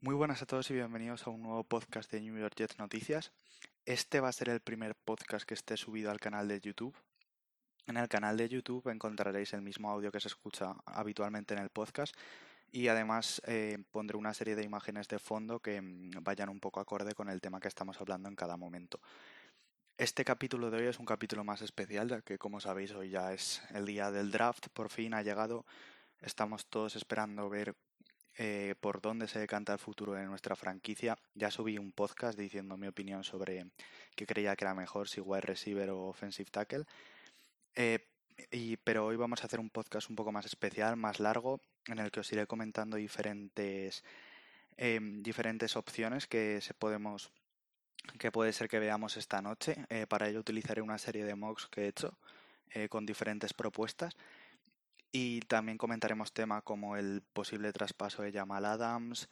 Muy 0.00 0.14
buenas 0.14 0.40
a 0.42 0.46
todos 0.46 0.70
y 0.70 0.74
bienvenidos 0.74 1.26
a 1.26 1.30
un 1.30 1.42
nuevo 1.42 1.64
podcast 1.64 2.08
de 2.12 2.20
New 2.20 2.38
York 2.38 2.54
Jets 2.56 2.78
Noticias. 2.78 3.32
Este 3.84 4.20
va 4.20 4.28
a 4.28 4.32
ser 4.32 4.48
el 4.48 4.60
primer 4.60 4.94
podcast 4.94 5.44
que 5.44 5.54
esté 5.54 5.76
subido 5.76 6.12
al 6.12 6.20
canal 6.20 6.46
de 6.46 6.60
YouTube. 6.60 6.94
En 7.88 7.96
el 7.96 8.06
canal 8.08 8.36
de 8.36 8.48
YouTube 8.48 8.86
encontraréis 8.90 9.54
el 9.54 9.60
mismo 9.60 9.90
audio 9.90 10.12
que 10.12 10.20
se 10.20 10.28
escucha 10.28 10.76
habitualmente 10.86 11.54
en 11.54 11.60
el 11.60 11.70
podcast 11.70 12.14
y 12.70 12.86
además 12.86 13.42
eh, 13.48 13.76
pondré 13.90 14.16
una 14.16 14.34
serie 14.34 14.54
de 14.54 14.62
imágenes 14.62 15.08
de 15.08 15.18
fondo 15.18 15.58
que 15.58 15.80
mm, 15.80 16.22
vayan 16.22 16.48
un 16.48 16.60
poco 16.60 16.78
acorde 16.78 17.12
con 17.14 17.28
el 17.28 17.40
tema 17.40 17.58
que 17.58 17.66
estamos 17.66 18.00
hablando 18.00 18.28
en 18.28 18.36
cada 18.36 18.56
momento. 18.56 19.00
Este 19.96 20.24
capítulo 20.24 20.70
de 20.70 20.78
hoy 20.78 20.86
es 20.86 21.00
un 21.00 21.06
capítulo 21.06 21.42
más 21.42 21.60
especial, 21.60 22.08
ya 22.08 22.20
que 22.20 22.38
como 22.38 22.60
sabéis 22.60 22.92
hoy 22.92 23.10
ya 23.10 23.32
es 23.32 23.62
el 23.70 23.84
día 23.84 24.12
del 24.12 24.30
draft, 24.30 24.68
por 24.68 24.90
fin 24.90 25.12
ha 25.12 25.22
llegado. 25.22 25.66
Estamos 26.20 26.66
todos 26.66 26.94
esperando 26.94 27.48
ver 27.48 27.74
eh, 28.40 28.76
por 28.80 29.00
dónde 29.00 29.26
se 29.26 29.40
decanta 29.40 29.72
el 29.72 29.80
futuro 29.80 30.12
de 30.12 30.24
nuestra 30.24 30.54
franquicia. 30.54 31.18
Ya 31.34 31.50
subí 31.50 31.76
un 31.76 31.90
podcast 31.90 32.38
diciendo 32.38 32.76
mi 32.76 32.86
opinión 32.86 33.24
sobre 33.24 33.66
qué 34.14 34.26
creía 34.26 34.54
que 34.54 34.64
era 34.64 34.74
mejor, 34.74 35.08
si 35.08 35.20
wide 35.20 35.40
receiver 35.40 35.90
o 35.90 36.04
offensive 36.04 36.48
tackle. 36.48 36.84
Eh, 37.74 37.98
pero 38.84 39.06
hoy 39.06 39.16
vamos 39.16 39.42
a 39.42 39.46
hacer 39.46 39.58
un 39.58 39.70
podcast 39.70 40.08
un 40.08 40.14
poco 40.14 40.30
más 40.30 40.46
especial, 40.46 40.96
más 40.96 41.18
largo, 41.18 41.60
en 41.88 41.98
el 41.98 42.12
que 42.12 42.20
os 42.20 42.32
iré 42.32 42.46
comentando 42.46 42.96
diferentes, 42.96 44.04
em, 44.76 45.20
diferentes 45.20 45.74
opciones 45.74 46.28
que 46.28 46.60
se 46.60 46.74
podemos 46.74 47.32
que 48.20 48.30
puede 48.30 48.52
ser 48.52 48.68
que 48.68 48.78
veamos 48.78 49.16
esta 49.16 49.42
noche. 49.42 49.84
Eh, 49.90 50.06
para 50.06 50.28
ello 50.28 50.38
utilizaré 50.38 50.80
una 50.80 50.98
serie 50.98 51.24
de 51.24 51.34
mocks 51.34 51.66
que 51.66 51.82
he 51.82 51.88
hecho 51.88 52.16
con 52.90 53.06
diferentes 53.06 53.54
propuestas 53.54 54.14
y 55.12 55.40
también 55.42 55.78
comentaremos 55.78 56.32
temas 56.32 56.62
como 56.62 56.96
el 56.96 57.22
posible 57.32 57.72
traspaso 57.72 58.22
de 58.22 58.32
Jamal 58.32 58.64
Adams, 58.64 59.28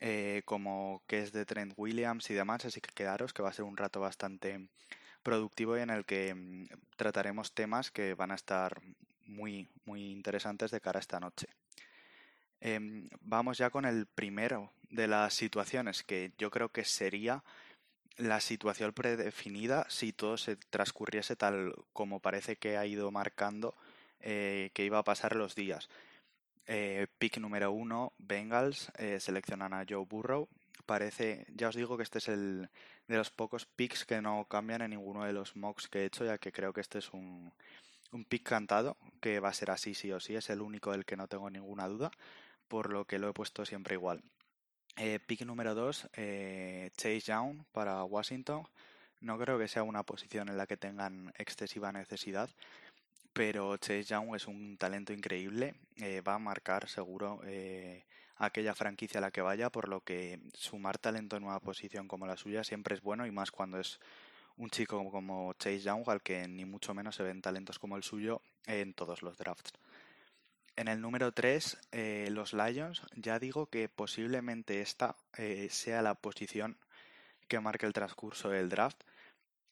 eh, 0.00 0.42
como 0.44 1.02
que 1.06 1.22
es 1.22 1.32
de 1.32 1.46
Trent 1.46 1.72
Williams 1.76 2.28
y 2.30 2.34
demás, 2.34 2.64
así 2.64 2.80
que 2.80 2.92
quedaros 2.94 3.32
que 3.32 3.42
va 3.42 3.48
a 3.48 3.54
ser 3.54 3.64
un 3.64 3.76
rato 3.76 4.00
bastante 4.00 4.68
productivo 5.22 5.78
y 5.78 5.80
en 5.80 5.90
el 5.90 6.04
que 6.04 6.34
mm, 6.34 6.66
trataremos 6.96 7.54
temas 7.54 7.90
que 7.90 8.14
van 8.14 8.30
a 8.30 8.34
estar 8.34 8.80
muy, 9.26 9.68
muy 9.84 10.10
interesantes 10.12 10.70
de 10.70 10.80
cara 10.80 10.98
a 10.98 11.00
esta 11.00 11.20
noche. 11.20 11.46
Em, 12.60 13.08
vamos 13.20 13.58
ya 13.58 13.70
con 13.70 13.84
el 13.84 14.06
primero 14.06 14.72
de 14.90 15.08
las 15.08 15.34
situaciones 15.34 16.02
que 16.02 16.32
yo 16.38 16.50
creo 16.50 16.70
que 16.70 16.84
sería 16.84 17.42
la 18.16 18.40
situación 18.40 18.92
predefinida 18.92 19.86
si 19.88 20.12
todo 20.12 20.36
se 20.36 20.56
transcurriese 20.56 21.36
tal 21.36 21.74
como 21.92 22.20
parece 22.20 22.56
que 22.56 22.76
ha 22.76 22.86
ido 22.86 23.10
marcando 23.10 23.74
eh, 24.26 24.70
que 24.72 24.86
iba 24.86 24.98
a 24.98 25.04
pasar 25.04 25.36
los 25.36 25.54
días. 25.54 25.90
Eh, 26.66 27.08
pick 27.18 27.36
número 27.36 27.70
uno, 27.72 28.14
Bengals, 28.16 28.90
eh, 28.96 29.20
seleccionan 29.20 29.74
a 29.74 29.84
Joe 29.86 30.06
Burrow. 30.06 30.48
Parece, 30.86 31.44
ya 31.54 31.68
os 31.68 31.76
digo 31.76 31.98
que 31.98 32.04
este 32.04 32.18
es 32.18 32.28
el 32.28 32.70
de 33.06 33.16
los 33.18 33.30
pocos 33.30 33.66
picks 33.66 34.06
que 34.06 34.22
no 34.22 34.46
cambian 34.48 34.80
en 34.80 34.92
ninguno 34.92 35.24
de 35.24 35.34
los 35.34 35.56
mocks 35.56 35.88
que 35.88 36.00
he 36.00 36.04
hecho, 36.06 36.24
ya 36.24 36.38
que 36.38 36.52
creo 36.52 36.72
que 36.72 36.80
este 36.80 37.00
es 37.00 37.12
un, 37.12 37.52
un 38.12 38.24
pick 38.24 38.44
cantado, 38.44 38.96
que 39.20 39.40
va 39.40 39.50
a 39.50 39.52
ser 39.52 39.70
así 39.70 39.92
sí 39.92 40.10
o 40.10 40.20
sí, 40.20 40.34
es 40.36 40.48
el 40.48 40.62
único 40.62 40.92
del 40.92 41.04
que 41.04 41.16
no 41.16 41.28
tengo 41.28 41.50
ninguna 41.50 41.86
duda, 41.86 42.10
por 42.66 42.90
lo 42.90 43.04
que 43.06 43.18
lo 43.18 43.28
he 43.28 43.34
puesto 43.34 43.66
siempre 43.66 43.96
igual. 43.96 44.22
pick 45.26 45.42
número 45.42 45.74
2, 45.74 46.08
Chase 46.96 47.20
Young 47.20 47.62
para 47.72 48.02
Washington. 48.04 48.66
No 49.20 49.38
creo 49.38 49.58
que 49.58 49.68
sea 49.68 49.82
una 49.82 50.02
posición 50.02 50.48
en 50.48 50.56
la 50.56 50.66
que 50.66 50.76
tengan 50.76 51.32
excesiva 51.38 51.92
necesidad, 51.92 52.50
pero 53.34 53.76
Chase 53.76 54.04
Young 54.04 54.36
es 54.36 54.46
un 54.46 54.78
talento 54.78 55.12
increíble, 55.12 55.74
eh, 55.96 56.20
va 56.20 56.34
a 56.34 56.38
marcar 56.38 56.88
seguro 56.88 57.40
eh, 57.44 58.04
aquella 58.36 58.74
franquicia 58.76 59.18
a 59.18 59.20
la 59.20 59.32
que 59.32 59.42
vaya, 59.42 59.70
por 59.70 59.88
lo 59.88 60.02
que 60.02 60.38
sumar 60.54 60.98
talento 60.98 61.36
en 61.36 61.42
una 61.42 61.58
posición 61.58 62.06
como 62.06 62.26
la 62.26 62.36
suya 62.36 62.62
siempre 62.62 62.94
es 62.94 63.02
bueno 63.02 63.26
y 63.26 63.32
más 63.32 63.50
cuando 63.50 63.80
es 63.80 63.98
un 64.56 64.70
chico 64.70 65.10
como 65.10 65.52
Chase 65.54 65.80
Young 65.80 66.08
al 66.08 66.22
que 66.22 66.46
ni 66.46 66.64
mucho 66.64 66.94
menos 66.94 67.16
se 67.16 67.24
ven 67.24 67.42
talentos 67.42 67.80
como 67.80 67.96
el 67.96 68.04
suyo 68.04 68.40
en 68.66 68.94
todos 68.94 69.22
los 69.22 69.36
drafts. 69.36 69.72
En 70.76 70.86
el 70.86 71.00
número 71.00 71.32
3, 71.32 71.78
eh, 71.90 72.28
los 72.30 72.52
Lions, 72.52 73.02
ya 73.16 73.40
digo 73.40 73.66
que 73.66 73.88
posiblemente 73.88 74.80
esta 74.80 75.16
sea 75.70 76.02
la 76.02 76.14
posición 76.14 76.78
que 77.48 77.58
marque 77.58 77.86
el 77.86 77.92
transcurso 77.92 78.48
del 78.50 78.68
draft 78.68 79.02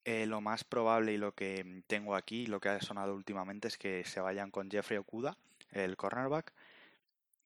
eh, 0.05 0.27
lo 0.27 0.41
más 0.41 0.65
probable 0.65 1.13
y 1.13 1.17
lo 1.17 1.33
que 1.33 1.83
tengo 1.87 2.17
aquí, 2.17 2.47
lo 2.47 2.61
que 2.61 2.69
ha 2.69 2.81
sonado 2.81 3.15
últimamente 3.15 3.69
es 3.69 3.79
que 3.79 4.05
se 4.05 4.21
vayan 4.21 4.51
con 4.51 4.71
Jeffrey 4.71 4.99
Okuda, 4.99 5.37
el 5.71 5.97
cornerback. 5.97 6.53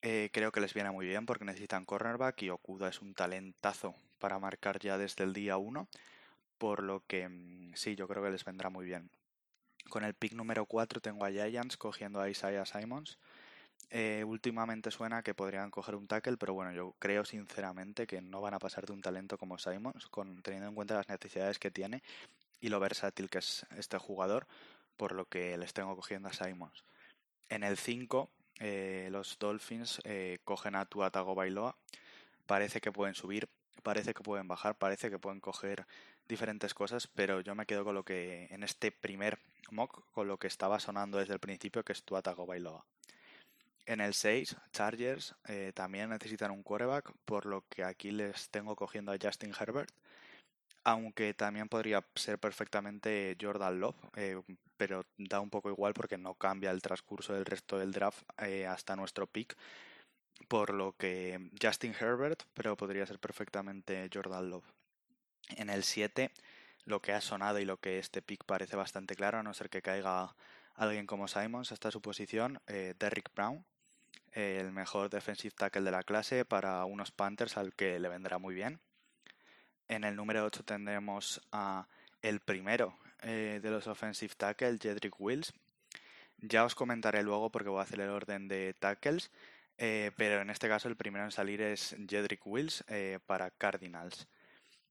Eh, 0.03 0.31
creo 0.33 0.53
que 0.53 0.61
les 0.61 0.72
viene 0.72 0.91
muy 0.91 1.06
bien 1.06 1.27
porque 1.27 1.45
necesitan 1.45 1.84
cornerback 1.84 2.43
y 2.43 2.50
Okuda 2.50 2.89
es 2.89 3.00
un 3.03 3.15
talentazo 3.15 3.95
para 4.19 4.39
marcar 4.39 4.78
ya 4.78 4.99
desde 4.99 5.25
el 5.25 5.33
día 5.33 5.56
1, 5.56 5.89
por 6.59 6.83
lo 6.83 7.03
que 7.06 7.28
mm, 7.28 7.75
sí, 7.75 7.97
yo 7.97 8.09
creo 8.09 8.22
que 8.22 8.31
les 8.31 8.45
vendrá 8.45 8.71
muy 8.71 8.87
bien. 8.87 9.11
Con 9.91 10.05
el 10.05 10.15
pick 10.15 10.33
número 10.33 10.66
4 10.66 11.00
tengo 11.00 11.25
a 11.25 11.31
Giants 11.31 11.77
cogiendo 11.77 12.21
a 12.21 12.31
Isaiah 12.31 12.65
Simons. 12.66 13.19
Eh, 13.91 14.25
últimamente 14.27 14.91
suena 14.91 15.22
que 15.22 15.34
podrían 15.34 15.71
coger 15.71 15.95
un 15.95 16.09
tackle, 16.09 16.37
pero 16.37 16.55
bueno, 16.55 16.72
yo 16.72 16.95
creo 16.99 17.25
sinceramente 17.25 18.06
que 18.06 18.21
no 18.21 18.41
van 18.41 18.55
a 18.55 18.59
pasar 18.59 18.87
de 18.87 18.93
un 18.93 19.00
talento 19.00 19.39
como 19.39 19.59
Simons, 19.59 20.09
teniendo 20.43 20.69
en 20.69 20.75
cuenta 20.75 20.95
las 20.97 21.09
necesidades 21.09 21.59
que 21.59 21.71
tiene 21.71 22.03
y 22.61 22.69
lo 22.69 22.81
versátil 22.81 23.31
que 23.31 23.39
es 23.39 23.67
este 23.77 23.99
jugador, 23.99 24.47
por 24.97 25.12
lo 25.12 25.27
que 25.27 25.56
les 25.59 25.72
tengo 25.72 25.94
cogiendo 25.94 26.28
a 26.28 26.33
Simons. 26.33 26.84
En 27.49 27.62
el 27.62 27.77
5, 27.77 28.31
eh, 28.61 29.09
los 29.11 29.39
Dolphins 29.39 30.00
eh, 30.05 30.39
cogen 30.44 30.75
a 30.75 30.87
Tuatago 30.87 31.34
Bailoa. 31.34 31.77
Parece 32.47 32.81
que 32.81 32.93
pueden 32.93 33.15
subir, 33.15 33.49
parece 33.83 34.15
que 34.15 34.22
pueden 34.22 34.49
bajar, 34.49 34.77
parece 34.77 35.11
que 35.11 35.19
pueden 35.19 35.41
coger 35.41 35.87
diferentes 36.28 36.75
cosas, 36.75 37.06
pero 37.06 37.41
yo 37.41 37.55
me 37.55 37.66
quedo 37.66 37.84
con 37.84 37.95
lo 37.95 38.05
que 38.05 38.49
en 38.50 38.62
este 38.62 38.91
primer 38.91 39.39
mock, 39.71 40.05
con 40.12 40.27
lo 40.27 40.39
que 40.39 40.47
estaba 40.47 40.81
sonando 40.81 41.19
desde 41.19 41.34
el 41.34 41.41
principio, 41.41 41.84
que 41.84 41.93
es 41.93 42.03
Tuatago 42.03 42.47
Bailoa. 42.47 42.84
En 43.84 44.00
el 44.00 44.15
6, 44.15 44.56
Chargers 44.72 45.37
eh, 45.47 45.72
también 45.75 46.11
necesitan 46.11 46.50
un 46.50 46.65
quarterback, 46.65 47.12
por 47.25 47.47
lo 47.47 47.65
que 47.69 47.84
aquí 47.84 48.11
les 48.11 48.49
tengo 48.50 48.75
cogiendo 48.75 49.12
a 49.12 49.19
Justin 49.21 49.53
Herbert 49.59 49.93
aunque 50.87 51.35
también 51.35 51.69
podría 51.69 52.07
ser 52.15 52.39
perfectamente 52.39 53.37
Jordan 53.41 53.81
Love, 53.81 53.97
eh, 54.15 54.41
pero 54.77 55.05
da 55.19 55.41
un 55.41 55.51
poco 55.51 55.69
igual 55.69 55.95
porque 55.95 56.17
no 56.17 56.35
cambia 56.35 56.71
el 56.71 56.81
transcurso 56.81 57.35
del 57.35 57.45
resto 57.45 57.77
del 57.77 57.91
draft 57.91 58.23
eh, 58.39 58.67
hasta 58.69 58.95
nuestro 58.95 59.27
pick, 59.27 59.57
por 60.47 60.73
lo 60.73 60.93
que 60.97 61.51
Justin 61.61 61.93
Herbert, 61.99 62.45
pero 62.55 62.77
podría 62.77 63.05
ser 63.05 63.19
perfectamente 63.19 64.09
Jordan 64.15 64.49
Love. 64.49 64.73
En 65.57 65.71
el 65.71 65.83
7, 65.83 66.31
lo 66.85 67.03
que 67.03 67.13
ha 67.13 67.21
sonado 67.21 67.59
y 67.59 67.65
lo 67.65 67.79
que 67.79 67.99
este 67.99 68.23
pick 68.23 68.45
parece 68.45 68.77
bastante 68.77 69.17
claro, 69.17 69.39
a 69.39 69.43
no 69.43 69.55
ser 69.55 69.71
que 69.71 69.83
caiga 69.83 70.37
alguien 70.77 71.09
como 71.09 71.27
Simons 71.27 71.73
hasta 71.73 71.91
su 71.91 72.01
posición, 72.01 72.61
eh, 72.69 72.95
Derrick 72.97 73.35
Brown, 73.35 73.67
el 74.33 74.71
mejor 74.71 75.11
defensive 75.11 75.55
tackle 75.57 75.83
de 75.83 75.91
la 75.91 76.05
clase 76.05 76.45
para 76.45 76.85
unos 76.85 77.11
Panthers 77.11 77.57
al 77.57 77.75
que 77.75 77.99
le 77.99 78.09
vendrá 78.09 78.39
muy 78.39 78.55
bien. 78.55 78.81
En 79.89 80.05
el 80.05 80.17
número 80.17 80.45
8 80.45 80.65
tendremos 80.65 81.41
a 81.53 81.87
el 82.23 82.41
primero 82.41 82.97
eh, 83.23 83.61
de 83.63 83.71
los 83.71 83.87
offensive 83.87 84.35
tackles, 84.37 84.81
Jedrick 84.81 85.21
Wills. 85.21 85.53
Ya 86.39 86.65
os 86.65 86.75
comentaré 86.75 87.23
luego 87.23 87.51
porque 87.51 87.69
voy 87.69 87.81
a 87.81 87.83
hacer 87.83 88.01
el 88.01 88.11
orden 88.11 88.49
de 88.49 88.75
tackles, 88.75 89.31
eh, 89.79 90.11
pero 90.17 90.41
en 90.41 90.51
este 90.51 90.69
caso 90.69 90.89
el 90.89 90.97
primero 90.97 91.25
en 91.25 91.31
salir 91.31 91.63
es 91.63 91.97
Jedrick 92.09 92.47
Wills 92.47 92.85
eh, 92.89 93.21
para 93.27 93.51
Cardinals. 93.51 94.27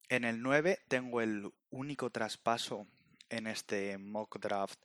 En 0.09 0.23
el 0.23 0.41
9 0.41 0.79
tengo 0.87 1.21
el 1.21 1.51
único 1.71 2.09
traspaso 2.09 2.87
en 3.29 3.47
este 3.47 3.97
mock 3.97 4.39
draft 4.39 4.79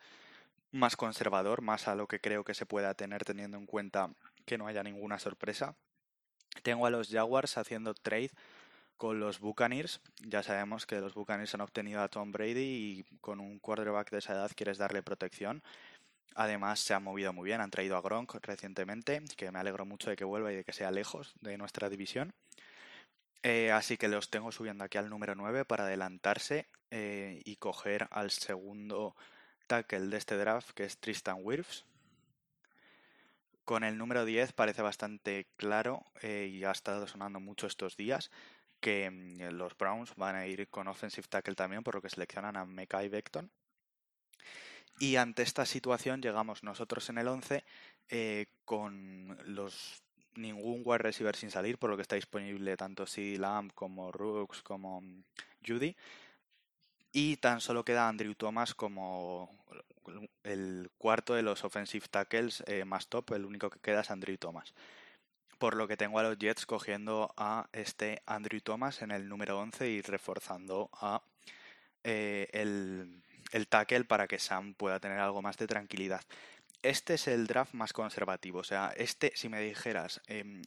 más 0.73 0.97
conservador, 0.97 1.63
más 1.63 1.89
a 1.89 1.95
lo 1.95 2.07
que 2.07 2.21
creo 2.21 2.45
que 2.45 2.55
se 2.55 2.67
pueda 2.67 2.95
tener 2.95 3.25
teniendo 3.25 3.59
en 3.59 3.67
cuenta 3.67 4.11
que 4.45 4.59
no 4.59 4.67
haya 4.67 4.83
ninguna 4.83 5.19
sorpresa. 5.19 5.77
Tengo 6.63 6.87
a 6.87 6.91
los 6.91 7.09
Jaguars 7.09 7.59
haciendo 7.59 7.95
trade 7.95 8.31
con 9.01 9.19
los 9.19 9.41
Buccaneers. 9.41 10.03
Ya 10.27 10.43
sabemos 10.43 10.85
que 10.85 11.01
los 11.01 11.15
Buccaneers 11.15 11.55
han 11.55 11.63
obtenido 11.63 12.03
a 12.03 12.09
Tom 12.09 12.33
Brady 12.33 12.61
y 12.61 13.05
con 13.23 13.41
un 13.41 13.59
quarterback 13.59 14.11
de 14.11 14.19
esa 14.19 14.35
edad 14.35 14.51
quieres 14.55 14.77
darle 14.77 15.03
protección. 15.03 15.63
Además 16.35 16.81
se 16.81 16.93
ha 16.93 17.01
movido 17.01 17.33
muy 17.33 17.47
bien, 17.47 17.63
han 17.63 17.71
traído 17.71 17.97
a 17.97 18.03
Gronk 18.03 18.35
recientemente, 18.43 19.23
que 19.39 19.51
me 19.51 19.59
alegro 19.59 19.87
mucho 19.87 20.11
de 20.11 20.17
que 20.17 20.27
vuelva 20.27 20.53
y 20.53 20.57
de 20.57 20.65
que 20.65 20.75
sea 20.75 20.91
lejos 20.91 21.33
de 21.41 21.57
nuestra 21.57 21.89
división. 21.89 22.35
Eh, 23.43 23.73
así 23.73 23.97
que 23.97 24.09
los 24.09 24.29
tengo 24.29 24.53
subiendo 24.53 24.85
aquí 24.85 24.99
al 24.99 25.09
número 25.09 25.35
9 25.35 25.65
para 25.65 25.85
adelantarse 25.85 26.67
eh, 26.91 27.41
y 27.47 27.57
coger 27.57 28.07
al 28.11 28.31
segundo 28.31 29.17
tackle 29.67 30.09
de 30.09 30.19
este 30.19 30.37
draft, 30.37 30.73
que 30.73 30.85
es 30.85 30.99
Tristan 30.99 31.39
Wirfs. 31.41 31.87
Con 33.65 33.83
el 33.83 33.97
número 33.97 34.27
10 34.27 34.53
parece 34.53 34.83
bastante 34.83 35.47
claro 35.57 36.05
eh, 36.21 36.51
y 36.53 36.65
ha 36.65 36.71
estado 36.71 37.07
sonando 37.07 37.41
mucho 37.41 37.67
estos 37.67 37.97
días 37.97 38.31
que 38.81 39.11
mm, 39.11 39.53
los 39.53 39.77
Browns 39.77 40.15
van 40.17 40.37
a 40.37 40.47
ir 40.47 40.69
con 40.69 40.89
offensive 40.89 41.27
tackle 41.29 41.55
también, 41.55 41.83
por 41.83 41.95
lo 41.95 42.03
que 42.03 42.11
seleccionan 42.11 42.57
a 42.57 42.65
Mekai 42.65 43.09
Beckton. 43.09 43.51
Y 44.99 45.17
ante 45.17 45.43
esta 45.43 45.65
situación 45.65 46.21
llegamos 46.21 46.63
nosotros 46.63 47.09
en 47.09 47.19
el 47.19 47.29
11 47.29 47.65
eh, 48.09 48.47
con 48.65 49.39
los 49.47 50.03
ningún 50.35 50.83
wide 50.85 50.99
receiver 50.99 51.35
sin 51.37 51.51
salir, 51.51 51.79
por 51.79 51.91
lo 51.91 51.97
que 51.97 52.03
está 52.03 52.17
disponible 52.17 52.77
tanto 52.77 53.07
CD 53.07 53.39
Lamb 53.39 53.73
como 53.75 54.13
Rooks 54.13 54.63
como 54.63 55.01
mm, 55.01 55.25
Judy. 55.67 55.97
Y 57.13 57.37
tan 57.39 57.61
solo 57.61 57.85
queda 57.85 58.09
Andrew 58.09 58.35
Thomas 58.35 58.75
como 58.75 59.51
el 60.45 60.91
cuarto 60.99 61.35
de 61.35 61.43
los 61.43 61.65
offensive 61.65 62.07
tackles 62.09 62.63
eh, 62.67 62.85
más 62.85 63.09
top. 63.09 63.33
El 63.33 63.45
único 63.45 63.71
que 63.71 63.81
queda 63.81 64.03
es 64.03 64.11
Andrew 64.11 64.37
Thomas. 64.39 64.75
Por 65.61 65.77
lo 65.77 65.87
que 65.87 65.99
tengo 65.99 66.19
a 66.19 66.23
los 66.23 66.39
Jets 66.39 66.65
cogiendo 66.65 67.35
a 67.37 67.69
este 67.73 68.23
Andrew 68.25 68.63
Thomas 68.63 69.03
en 69.03 69.11
el 69.11 69.29
número 69.29 69.59
11 69.59 69.91
y 69.91 70.01
reforzando 70.01 70.89
a 70.95 71.21
eh, 72.03 72.49
el, 72.53 73.23
el 73.53 73.69
tackle 73.69 74.05
para 74.05 74.27
que 74.27 74.39
Sam 74.39 74.73
pueda 74.73 75.01
tener 75.01 75.19
algo 75.19 75.43
más 75.43 75.59
de 75.59 75.67
tranquilidad. 75.67 76.23
Este 76.83 77.13
es 77.13 77.29
el 77.29 77.47
draft 77.47 77.75
más 77.75 77.93
conservativo. 77.93 78.61
O 78.61 78.65
sea, 78.65 78.95
este, 78.97 79.33
si 79.35 79.51
me 79.51 79.61
dijeras, 79.61 80.23
em, 80.29 80.63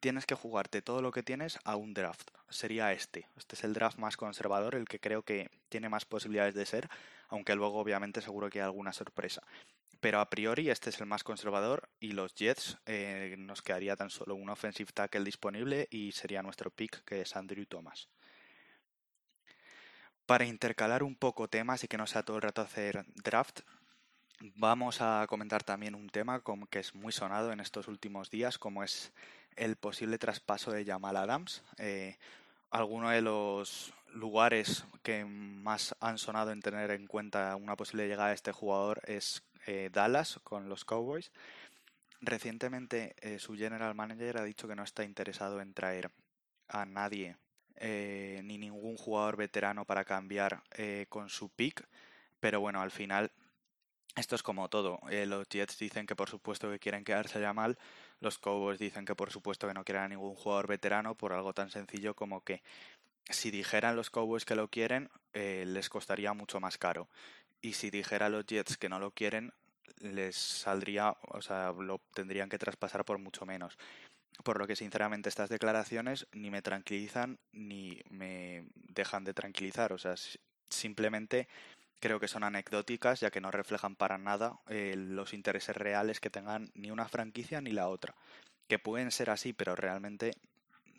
tienes 0.00 0.24
que 0.24 0.34
jugarte 0.34 0.80
todo 0.80 1.02
lo 1.02 1.12
que 1.12 1.22
tienes 1.22 1.58
a 1.64 1.76
un 1.76 1.92
draft, 1.92 2.30
sería 2.48 2.94
este. 2.94 3.26
Este 3.36 3.54
es 3.54 3.64
el 3.64 3.74
draft 3.74 3.98
más 3.98 4.16
conservador, 4.16 4.76
el 4.76 4.88
que 4.88 4.98
creo 4.98 5.24
que 5.24 5.50
tiene 5.68 5.90
más 5.90 6.06
posibilidades 6.06 6.54
de 6.54 6.64
ser, 6.64 6.88
aunque 7.28 7.54
luego 7.54 7.78
obviamente 7.78 8.22
seguro 8.22 8.48
que 8.48 8.60
hay 8.60 8.64
alguna 8.64 8.94
sorpresa. 8.94 9.42
Pero 10.00 10.20
a 10.20 10.30
priori 10.30 10.70
este 10.70 10.90
es 10.90 11.00
el 11.00 11.06
más 11.06 11.24
conservador 11.24 11.88
y 11.98 12.12
los 12.12 12.34
Jets 12.34 12.78
eh, 12.86 13.34
nos 13.38 13.62
quedaría 13.62 13.96
tan 13.96 14.10
solo 14.10 14.36
un 14.36 14.48
offensive 14.48 14.92
tackle 14.92 15.24
disponible 15.24 15.88
y 15.90 16.12
sería 16.12 16.42
nuestro 16.42 16.70
pick 16.70 17.04
que 17.04 17.22
es 17.22 17.34
Andrew 17.34 17.66
Thomas. 17.66 18.08
Para 20.24 20.44
intercalar 20.44 21.02
un 21.02 21.16
poco 21.16 21.48
temas 21.48 21.82
y 21.82 21.88
que 21.88 21.96
no 21.96 22.06
sea 22.06 22.22
todo 22.22 22.36
el 22.36 22.42
rato 22.42 22.60
hacer 22.60 23.06
draft, 23.14 23.60
vamos 24.54 25.00
a 25.00 25.26
comentar 25.28 25.64
también 25.64 25.94
un 25.94 26.10
tema 26.10 26.42
que 26.70 26.78
es 26.78 26.94
muy 26.94 27.12
sonado 27.12 27.50
en 27.50 27.60
estos 27.60 27.88
últimos 27.88 28.30
días, 28.30 28.58
como 28.58 28.84
es 28.84 29.12
el 29.56 29.76
posible 29.76 30.18
traspaso 30.18 30.70
de 30.70 30.84
Jamal 30.84 31.16
Adams. 31.16 31.64
Eh, 31.78 32.18
alguno 32.70 33.10
de 33.10 33.22
los 33.22 33.92
lugares 34.12 34.84
que 35.02 35.24
más 35.24 35.94
han 36.00 36.18
sonado 36.18 36.50
en 36.50 36.60
tener 36.60 36.90
en 36.90 37.06
cuenta 37.06 37.56
una 37.56 37.76
posible 37.76 38.06
llegada 38.06 38.28
de 38.28 38.34
este 38.34 38.52
jugador 38.52 39.00
es 39.06 39.42
eh, 39.70 39.90
Dallas 39.92 40.40
con 40.44 40.70
los 40.70 40.86
Cowboys. 40.86 41.30
Recientemente 42.22 43.14
eh, 43.20 43.38
su 43.38 43.54
general 43.54 43.94
manager 43.94 44.38
ha 44.38 44.44
dicho 44.44 44.66
que 44.66 44.74
no 44.74 44.82
está 44.82 45.04
interesado 45.04 45.60
en 45.60 45.74
traer 45.74 46.10
a 46.68 46.86
nadie 46.86 47.36
eh, 47.76 48.40
ni 48.44 48.56
ningún 48.56 48.96
jugador 48.96 49.36
veterano 49.36 49.84
para 49.84 50.06
cambiar 50.06 50.62
con 51.10 51.28
su 51.28 51.50
pick. 51.50 51.86
Pero 52.40 52.60
bueno, 52.60 52.80
al 52.80 52.90
final 52.90 53.30
esto 54.16 54.36
es 54.36 54.42
como 54.42 54.70
todo. 54.70 55.00
Los 55.26 55.46
Jets 55.50 55.78
dicen 55.78 56.06
que 56.06 56.16
por 56.16 56.30
supuesto 56.30 56.70
que 56.70 56.78
quieren 56.78 57.04
quedarse 57.04 57.38
ya 57.38 57.52
mal. 57.52 57.76
Los 58.20 58.38
Cowboys 58.38 58.78
dicen 58.78 59.04
que 59.04 59.14
por 59.14 59.30
supuesto 59.30 59.68
que 59.68 59.74
no 59.74 59.84
quieren 59.84 60.04
a 60.04 60.08
ningún 60.08 60.34
jugador 60.34 60.66
veterano 60.66 61.14
por 61.14 61.34
algo 61.34 61.52
tan 61.52 61.68
sencillo 61.68 62.14
como 62.14 62.42
que 62.42 62.62
si 63.28 63.50
dijeran 63.50 63.96
los 63.96 64.08
Cowboys 64.08 64.46
que 64.46 64.54
lo 64.54 64.68
quieren, 64.68 65.10
les 65.34 65.90
costaría 65.90 66.32
mucho 66.32 66.58
más 66.58 66.78
caro. 66.78 67.10
Y 67.60 67.72
si 67.72 67.90
dijera 67.90 68.28
los 68.28 68.46
Jets 68.46 68.76
que 68.76 68.88
no 68.88 68.98
lo 68.98 69.10
quieren, 69.10 69.52
les 70.00 70.36
saldría, 70.36 71.16
o 71.22 71.42
sea, 71.42 71.72
lo 71.72 72.00
tendrían 72.14 72.48
que 72.48 72.58
traspasar 72.58 73.04
por 73.04 73.18
mucho 73.18 73.46
menos. 73.46 73.76
Por 74.44 74.58
lo 74.58 74.66
que 74.66 74.76
sinceramente 74.76 75.28
estas 75.28 75.50
declaraciones 75.50 76.26
ni 76.32 76.50
me 76.50 76.62
tranquilizan 76.62 77.38
ni 77.52 78.00
me 78.10 78.66
dejan 78.74 79.24
de 79.24 79.34
tranquilizar. 79.34 79.92
O 79.92 79.98
sea, 79.98 80.14
simplemente 80.68 81.48
creo 82.00 82.20
que 82.20 82.28
son 82.28 82.44
anecdóticas 82.44 83.20
ya 83.20 83.30
que 83.30 83.40
no 83.40 83.50
reflejan 83.50 83.96
para 83.96 84.18
nada 84.18 84.60
eh, 84.68 84.94
los 84.96 85.34
intereses 85.34 85.76
reales 85.76 86.20
que 86.20 86.30
tengan 86.30 86.70
ni 86.74 86.90
una 86.92 87.08
franquicia 87.08 87.60
ni 87.60 87.72
la 87.72 87.88
otra. 87.88 88.14
Que 88.68 88.78
pueden 88.78 89.10
ser 89.10 89.30
así, 89.30 89.52
pero 89.52 89.74
realmente 89.74 90.32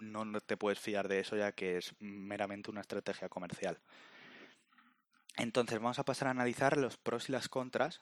no 0.01 0.39
te 0.41 0.57
puedes 0.57 0.79
fiar 0.79 1.07
de 1.07 1.19
eso 1.19 1.35
ya 1.37 1.51
que 1.51 1.77
es 1.77 1.93
meramente 1.99 2.71
una 2.71 2.81
estrategia 2.81 3.29
comercial. 3.29 3.79
Entonces 5.39 5.79
vamos 5.79 5.99
a 5.99 6.03
pasar 6.03 6.27
a 6.27 6.31
analizar 6.31 6.77
los 6.77 6.97
pros 6.97 7.29
y 7.29 7.31
las 7.31 7.47
contras 7.47 8.01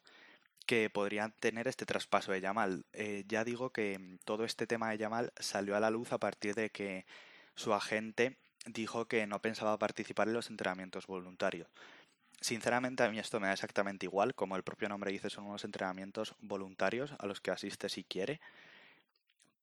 que 0.66 0.90
podrían 0.90 1.32
tener 1.34 1.68
este 1.68 1.86
traspaso 1.86 2.32
de 2.32 2.42
Yamal. 2.42 2.84
Eh, 2.94 3.26
ya 3.28 3.44
digo 3.44 3.70
que 3.70 3.98
mm, 4.00 4.18
todo 4.26 4.44
este 4.44 4.66
tema 4.66 4.90
de 4.90 4.98
Yamal 4.98 5.32
salió 5.40 5.76
a 5.76 5.80
la 5.80 5.92
luz 5.92 6.12
a 6.12 6.18
partir 6.18 6.56
de 6.56 6.72
que 6.72 7.06
su 7.56 7.74
agente 7.74 8.38
dijo 8.66 9.06
que 9.06 9.28
no 9.28 9.40
pensaba 9.40 9.78
participar 9.78 10.28
en 10.28 10.34
los 10.34 10.50
entrenamientos 10.50 11.06
voluntarios. 11.06 11.68
Sinceramente 12.42 13.04
a 13.04 13.10
mí 13.10 13.20
esto 13.20 13.40
me 13.40 13.48
da 13.48 13.54
exactamente 13.54 14.08
igual, 14.08 14.34
como 14.36 14.56
el 14.56 14.64
propio 14.64 14.90
nombre 14.90 15.12
dice, 15.12 15.30
son 15.30 15.46
unos 15.46 15.64
entrenamientos 15.64 16.36
voluntarios 16.42 17.14
a 17.20 17.28
los 17.28 17.40
que 17.40 17.52
asiste 17.52 17.88
si 17.88 18.04
quiere. 18.04 18.42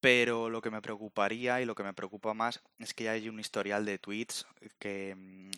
Pero 0.01 0.49
lo 0.49 0.63
que 0.63 0.71
me 0.71 0.83
preocuparía 0.83 1.61
y 1.61 1.65
lo 1.65 1.75
que 1.75 1.83
me 1.83 1.93
preocupa 1.93 2.35
más 2.35 2.63
es 2.79 2.95
que 2.95 3.09
hay 3.09 3.29
un 3.29 3.41
historial 3.41 3.85
de 3.85 3.99
tweets 3.99 4.47
que 4.79 5.15
mm, 5.17 5.51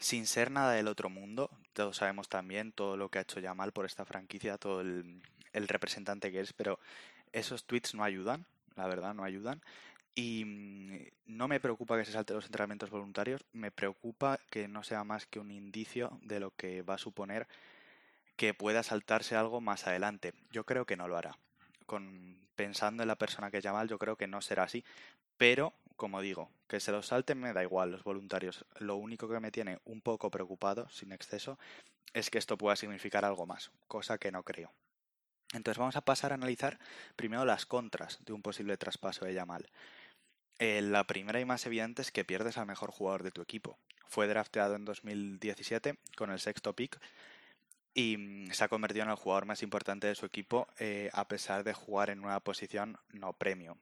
sin 0.00 0.26
ser 0.26 0.50
nada 0.50 0.72
del 0.72 0.88
otro 0.88 1.10
mundo, 1.10 1.50
todos 1.74 1.98
sabemos 1.98 2.28
también 2.28 2.72
todo 2.72 2.96
lo 2.96 3.10
que 3.10 3.18
ha 3.18 3.22
hecho 3.22 3.38
Yamal 3.38 3.72
por 3.72 3.84
esta 3.84 4.06
franquicia, 4.06 4.58
todo 4.58 4.80
el, 4.80 5.22
representante 5.52 6.32
que 6.32 6.40
es, 6.40 6.52
pero 6.54 6.78
esos 7.32 7.64
tweets 7.64 7.94
no 7.94 8.02
ayudan, 8.02 8.46
la 8.76 8.86
verdad, 8.88 9.14
no 9.14 9.24
ayudan. 9.24 9.60
Y 10.14 10.44
mm, 10.44 11.36
no 11.36 11.48
me 11.48 11.60
preocupa 11.60 11.98
que 11.98 12.06
se 12.06 12.12
salte 12.12 12.32
los 12.32 12.46
entrenamientos 12.46 12.90
voluntarios, 12.90 13.44
me 13.52 13.70
preocupa 13.70 14.40
que 14.50 14.68
no 14.68 14.82
sea 14.82 15.04
más 15.04 15.26
que 15.26 15.38
un 15.38 15.50
indicio 15.50 16.18
de 16.22 16.40
lo 16.40 16.50
que 16.52 16.82
va 16.82 16.94
a 16.94 16.98
suponer 16.98 17.46
que 18.36 18.54
pueda 18.54 18.82
saltarse 18.82 19.36
algo 19.36 19.60
más 19.60 19.86
adelante. 19.86 20.32
Yo 20.50 20.64
creo 20.64 20.86
que 20.86 20.96
no 20.96 21.08
lo 21.08 21.18
hará. 21.18 21.36
Con, 21.84 22.38
pensando 22.56 23.02
en 23.02 23.08
la 23.08 23.16
persona 23.16 23.50
que 23.50 23.58
es 23.58 23.64
Yamal, 23.64 23.88
yo 23.88 23.98
creo 23.98 24.16
que 24.16 24.26
no 24.26 24.40
será 24.40 24.62
así. 24.62 24.82
Pero 25.36 25.74
como 26.00 26.22
digo, 26.22 26.50
que 26.66 26.80
se 26.80 26.92
los 26.92 27.08
salten 27.08 27.38
me 27.38 27.52
da 27.52 27.62
igual 27.62 27.90
los 27.90 28.04
voluntarios. 28.04 28.64
Lo 28.78 28.96
único 28.96 29.28
que 29.28 29.38
me 29.38 29.50
tiene 29.50 29.80
un 29.84 30.00
poco 30.00 30.30
preocupado, 30.30 30.88
sin 30.88 31.12
exceso, 31.12 31.58
es 32.14 32.30
que 32.30 32.38
esto 32.38 32.56
pueda 32.56 32.74
significar 32.74 33.26
algo 33.26 33.44
más, 33.44 33.70
cosa 33.86 34.16
que 34.16 34.32
no 34.32 34.42
creo. 34.42 34.72
Entonces 35.52 35.76
vamos 35.76 35.96
a 35.96 36.00
pasar 36.00 36.32
a 36.32 36.36
analizar 36.36 36.78
primero 37.16 37.44
las 37.44 37.66
contras 37.66 38.18
de 38.24 38.32
un 38.32 38.40
posible 38.40 38.78
traspaso 38.78 39.26
de 39.26 39.34
Yamal. 39.34 39.68
Eh, 40.58 40.80
la 40.80 41.06
primera 41.06 41.38
y 41.38 41.44
más 41.44 41.66
evidente 41.66 42.00
es 42.00 42.10
que 42.10 42.24
pierdes 42.24 42.56
al 42.56 42.64
mejor 42.64 42.92
jugador 42.92 43.22
de 43.22 43.30
tu 43.30 43.42
equipo. 43.42 43.78
Fue 44.08 44.26
drafteado 44.26 44.76
en 44.76 44.86
2017 44.86 45.98
con 46.16 46.30
el 46.30 46.40
sexto 46.40 46.74
pick 46.74 46.98
y 47.92 48.16
mm, 48.16 48.52
se 48.52 48.64
ha 48.64 48.68
convertido 48.68 49.04
en 49.04 49.10
el 49.10 49.16
jugador 49.16 49.44
más 49.44 49.62
importante 49.62 50.06
de 50.06 50.14
su 50.14 50.24
equipo 50.24 50.66
eh, 50.78 51.10
a 51.12 51.28
pesar 51.28 51.62
de 51.62 51.74
jugar 51.74 52.08
en 52.08 52.24
una 52.24 52.40
posición 52.40 52.96
no 53.12 53.34
premium. 53.34 53.76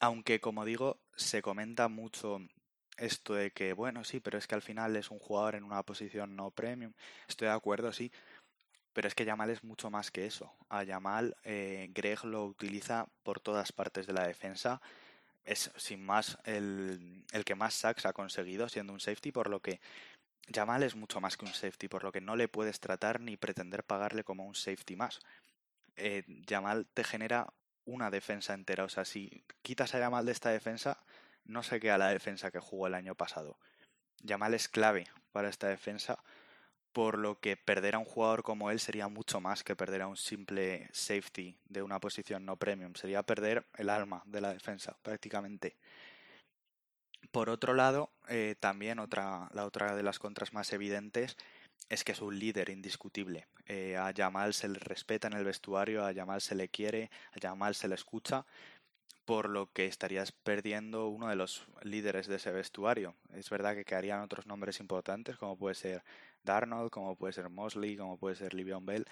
Aunque, 0.00 0.40
como 0.40 0.64
digo, 0.64 0.98
se 1.16 1.42
comenta 1.42 1.88
mucho 1.88 2.40
esto 2.98 3.34
de 3.34 3.50
que, 3.50 3.72
bueno, 3.72 4.04
sí, 4.04 4.20
pero 4.20 4.38
es 4.38 4.46
que 4.46 4.54
al 4.54 4.62
final 4.62 4.96
es 4.96 5.10
un 5.10 5.18
jugador 5.18 5.54
en 5.54 5.64
una 5.64 5.82
posición 5.82 6.36
no 6.36 6.50
premium. 6.50 6.92
Estoy 7.28 7.48
de 7.48 7.54
acuerdo, 7.54 7.92
sí. 7.92 8.10
Pero 8.92 9.08
es 9.08 9.14
que 9.14 9.26
Yamal 9.26 9.50
es 9.50 9.62
mucho 9.62 9.90
más 9.90 10.10
que 10.10 10.26
eso. 10.26 10.54
A 10.70 10.82
Yamal, 10.82 11.36
eh, 11.44 11.90
Greg 11.92 12.24
lo 12.24 12.44
utiliza 12.46 13.06
por 13.22 13.40
todas 13.40 13.72
partes 13.72 14.06
de 14.06 14.14
la 14.14 14.26
defensa. 14.26 14.80
Es, 15.44 15.70
sin 15.76 16.04
más, 16.04 16.38
el, 16.44 17.24
el 17.32 17.44
que 17.44 17.54
más 17.54 17.74
sacks 17.74 18.06
ha 18.06 18.12
conseguido 18.12 18.68
siendo 18.68 18.92
un 18.92 19.00
safety, 19.00 19.32
por 19.32 19.48
lo 19.50 19.60
que 19.60 19.80
Yamal 20.48 20.82
es 20.82 20.96
mucho 20.96 21.20
más 21.20 21.36
que 21.36 21.44
un 21.44 21.52
safety, 21.52 21.88
por 21.88 22.04
lo 22.04 22.12
que 22.12 22.20
no 22.20 22.36
le 22.36 22.48
puedes 22.48 22.80
tratar 22.80 23.20
ni 23.20 23.36
pretender 23.36 23.84
pagarle 23.84 24.24
como 24.24 24.46
un 24.46 24.54
safety 24.54 24.96
más. 24.96 25.20
Eh, 25.96 26.24
Yamal 26.46 26.86
te 26.86 27.04
genera 27.04 27.52
una 27.86 28.10
defensa 28.10 28.52
entera. 28.52 28.84
O 28.84 28.88
sea, 28.88 29.04
si 29.04 29.44
quitas 29.62 29.94
a 29.94 29.98
Yamal 29.98 30.26
de 30.26 30.32
esta 30.32 30.50
defensa, 30.50 30.98
no 31.44 31.62
se 31.62 31.80
queda 31.80 31.98
la 31.98 32.08
defensa 32.08 32.50
que 32.50 32.60
jugó 32.60 32.86
el 32.86 32.94
año 32.94 33.14
pasado. 33.14 33.58
Yamal 34.22 34.54
es 34.54 34.68
clave 34.68 35.06
para 35.32 35.48
esta 35.48 35.68
defensa, 35.68 36.22
por 36.92 37.18
lo 37.18 37.40
que 37.40 37.56
perder 37.56 37.94
a 37.94 37.98
un 37.98 38.04
jugador 38.04 38.42
como 38.42 38.70
él 38.70 38.80
sería 38.80 39.08
mucho 39.08 39.40
más 39.40 39.62
que 39.62 39.76
perder 39.76 40.02
a 40.02 40.08
un 40.08 40.16
simple 40.16 40.88
safety 40.92 41.58
de 41.68 41.82
una 41.82 42.00
posición 42.00 42.44
no 42.44 42.56
premium. 42.56 42.94
Sería 42.94 43.22
perder 43.22 43.66
el 43.76 43.90
alma 43.90 44.22
de 44.26 44.40
la 44.40 44.52
defensa, 44.52 44.96
prácticamente. 45.02 45.76
Por 47.30 47.50
otro 47.50 47.74
lado, 47.74 48.10
eh, 48.28 48.56
también 48.58 48.98
otra, 48.98 49.48
la 49.52 49.66
otra 49.66 49.94
de 49.94 50.02
las 50.02 50.18
contras 50.18 50.52
más 50.52 50.72
evidentes 50.72 51.36
es 51.88 52.04
que 52.04 52.12
es 52.12 52.20
un 52.20 52.38
líder 52.38 52.70
indiscutible. 52.70 53.46
Eh, 53.66 53.96
a 53.96 54.10
Yamal 54.10 54.54
se 54.54 54.68
le 54.68 54.78
respeta 54.78 55.28
en 55.28 55.34
el 55.34 55.44
vestuario, 55.44 56.04
a 56.04 56.12
Yamal 56.12 56.40
se 56.40 56.54
le 56.54 56.68
quiere, 56.68 57.10
a 57.32 57.40
Yamal 57.40 57.74
se 57.74 57.88
le 57.88 57.94
escucha, 57.94 58.44
por 59.24 59.48
lo 59.48 59.72
que 59.72 59.86
estarías 59.86 60.32
perdiendo 60.32 61.08
uno 61.08 61.28
de 61.28 61.36
los 61.36 61.66
líderes 61.82 62.28
de 62.28 62.36
ese 62.36 62.52
vestuario. 62.52 63.14
Es 63.34 63.50
verdad 63.50 63.74
que 63.74 63.84
quedarían 63.84 64.20
otros 64.20 64.46
nombres 64.46 64.80
importantes, 64.80 65.36
como 65.36 65.56
puede 65.56 65.74
ser 65.74 66.04
Darnold, 66.44 66.90
como 66.90 67.16
puede 67.16 67.32
ser 67.32 67.48
Mosley, 67.48 67.96
como 67.96 68.18
puede 68.18 68.36
ser 68.36 68.54
Livion 68.54 68.86
Bell, 68.86 69.06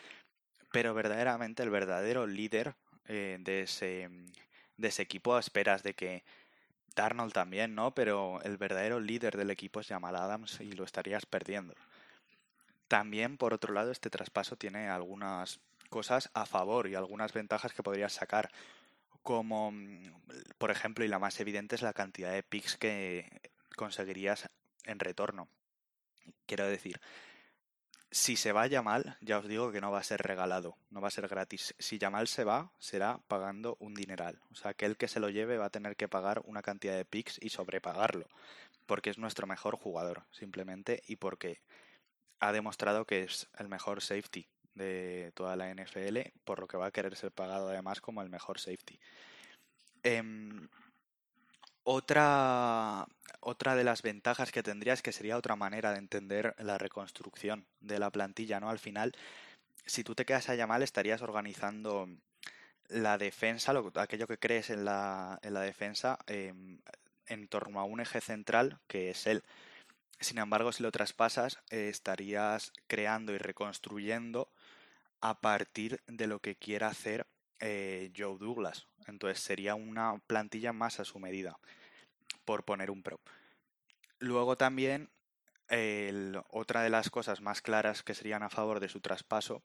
pero 0.73 0.95
verdaderamente 0.95 1.63
el 1.63 1.71
verdadero 1.71 2.27
líder 2.27 2.75
eh, 3.07 3.39
de, 3.41 3.63
ese, 3.63 4.09
de 4.77 4.89
ese 4.89 5.03
equipo 5.03 5.39
esperas 5.39 5.83
de 5.83 5.95
que 5.95 6.25
Darnold 6.95 7.33
también, 7.33 7.75
¿no? 7.75 7.93
Pero 7.93 8.41
el 8.43 8.57
verdadero 8.57 9.01
líder 9.01 9.37
del 9.37 9.51
equipo 9.51 9.81
es 9.81 9.89
Jamal 9.89 10.17
Adams 10.17 10.61
y 10.61 10.73
lo 10.73 10.85
estarías 10.85 11.27
perdiendo. 11.27 11.75
También, 12.95 13.39
por 13.39 13.53
otro 13.53 13.75
lado, 13.75 13.91
este 13.91 14.09
traspaso 14.09 14.55
tiene 14.55 14.89
algunas 14.89 15.59
cosas 15.91 16.31
a 16.33 16.47
favor 16.47 16.87
y 16.87 16.95
algunas 16.95 17.33
ventajas 17.33 17.73
que 17.73 17.83
podrías 17.83 18.13
sacar, 18.13 18.53
como, 19.25 19.73
mm, 19.73 20.13
por 20.59 20.71
ejemplo, 20.71 21.05
y 21.05 21.09
la 21.09 21.19
más 21.19 21.41
evidente 21.41 21.75
es 21.75 21.83
la 21.83 21.93
cantidad 21.93 22.31
de 22.31 22.45
picks 22.45 22.77
que 22.77 23.51
conseguirías 23.75 24.49
en 24.85 25.01
retorno. 25.01 25.49
Quiero 26.47 26.69
decir, 26.69 27.01
si 28.13 28.37
se 28.37 28.53
va 28.53 28.69
Yamal, 28.69 29.19
ya 29.21 29.39
os 29.39 29.49
digo 29.49 29.73
que 29.73 29.81
no 29.81 29.91
va 29.91 29.99
a 29.99 30.05
ser 30.05 30.23
regalado, 30.23 30.77
no 30.91 31.01
va 31.01 31.09
a 31.09 31.11
ser 31.11 31.27
gratis. 31.27 31.75
Si 31.81 31.99
Yamal 31.99 32.29
se 32.29 32.45
va, 32.45 32.71
será 32.79 33.19
pagando 33.27 33.77
un 33.81 33.95
dineral. 33.95 34.41
O 34.53 34.55
sea, 34.55 34.73
que 34.73 34.87
el 34.87 34.97
que 34.97 35.09
se 35.09 35.19
lo 35.19 35.31
lleve 35.31 35.59
va 35.59 35.65
a 35.65 35.71
tener 35.71 35.97
que 35.97 36.07
pagar 36.07 36.43
una 36.45 36.63
cantidad 36.63 36.95
de 36.95 37.05
picks 37.05 37.43
y 37.43 37.49
sobrepagarlo, 37.49 38.29
porque 38.87 39.11
es 39.11 39.19
nuestro 39.19 39.49
mejor 39.49 39.75
jugador, 39.75 40.23
simplemente, 40.31 41.03
y 41.09 41.17
porque 41.17 41.59
ha 42.45 42.53
demostrado 42.53 43.07
que 43.07 43.23
es 43.23 43.49
el 43.59 43.69
mejor 43.69 44.03
safety 44.03 44.47
de 44.75 45.33
toda 45.35 45.57
la 45.57 45.73
NFL, 45.73 46.19
por 46.45 46.61
lo 46.61 46.67
que 46.67 46.77
va 46.77 46.87
a 46.87 46.91
querer 46.91 47.17
ser 47.17 47.33
pagado 47.33 47.69
además 47.69 48.01
como 48.01 48.23
el 48.23 48.29
mejor 48.29 48.61
safety. 48.61 48.99
Em, 50.03 50.69
otra, 51.85 53.07
otra 53.41 53.77
de 53.77 53.85
las 53.85 54.03
ventajas 54.03 54.53
que 54.53 54.63
tendría 54.63 54.93
es 54.93 55.03
que 55.03 55.13
sería 55.13 55.39
otra 55.39 55.57
manera 55.57 55.93
de 55.93 55.99
entender 55.99 56.55
la 56.59 56.77
reconstrucción 56.79 57.67
de 57.81 57.99
la 57.99 58.11
plantilla, 58.11 58.61
¿no? 58.61 58.69
Al 58.69 58.79
final, 58.79 59.15
si 59.87 60.05
tú 60.05 60.15
te 60.15 60.27
quedas 60.27 60.49
allá 60.49 60.67
mal, 60.67 60.83
estarías 60.83 61.23
organizando 61.23 62.09
la 62.89 63.17
defensa, 63.17 63.73
lo, 63.73 63.93
aquello 63.95 64.27
que 64.27 64.39
crees 64.39 64.71
en 64.71 64.85
la, 64.85 65.39
en 65.43 65.55
la 65.55 65.61
defensa, 65.61 66.19
em, 66.27 66.81
en 67.27 67.49
torno 67.49 67.81
a 67.81 67.85
un 67.85 68.01
eje 68.01 68.21
central 68.21 68.81
que 68.87 69.11
es 69.11 69.27
él. 69.27 69.43
Sin 70.21 70.39
embargo, 70.39 70.73
si 70.73 70.83
lo 70.83 70.93
traspasas, 70.93 71.59
eh, 71.71 71.89
estarías 71.89 72.73
creando 72.87 73.33
y 73.33 73.39
reconstruyendo 73.39 74.49
a 75.21 75.41
partir 75.41 76.01
de 76.07 76.27
lo 76.27 76.41
que 76.41 76.57
quiera 76.57 76.89
hacer 76.89 77.27
eh, 77.61 78.13
Joe 78.17 78.39
Douglas. 78.39 78.87
Entonces 79.07 79.41
sería 79.41 79.75
una 79.75 80.19
plantilla 80.27 80.73
más 80.73 81.01
a 81.01 81.05
su 81.05 81.19
medida, 81.19 81.59
por 82.45 82.65
poner 82.65 82.91
un 82.91 83.03
pro. 83.03 83.21
Luego 84.19 84.57
también, 84.57 85.11
otra 86.51 86.83
de 86.83 86.91
las 86.91 87.11
cosas 87.11 87.41
más 87.41 87.61
claras 87.61 88.03
que 88.03 88.15
serían 88.15 88.43
a 88.43 88.51
favor 88.51 88.81
de 88.81 88.89
su 88.89 89.01
traspaso 89.01 89.63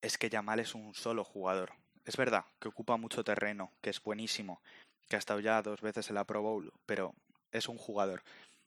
es 0.00 0.18
que 0.18 0.30
Yamal 0.30 0.60
es 0.60 0.74
un 0.74 0.94
solo 0.94 1.24
jugador. 1.24 1.72
Es 2.04 2.16
verdad 2.16 2.44
que 2.60 2.68
ocupa 2.68 2.96
mucho 2.96 3.24
terreno, 3.24 3.72
que 3.80 3.90
es 3.90 4.00
buenísimo, 4.02 4.60
que 5.08 5.16
ha 5.16 5.18
estado 5.18 5.40
ya 5.40 5.60
dos 5.62 5.80
veces 5.80 6.08
en 6.08 6.14
la 6.14 6.24
Pro 6.24 6.42
Bowl, 6.42 6.72
pero 6.86 7.14
es 7.50 7.68
un 7.68 7.78
jugador. 7.78 8.22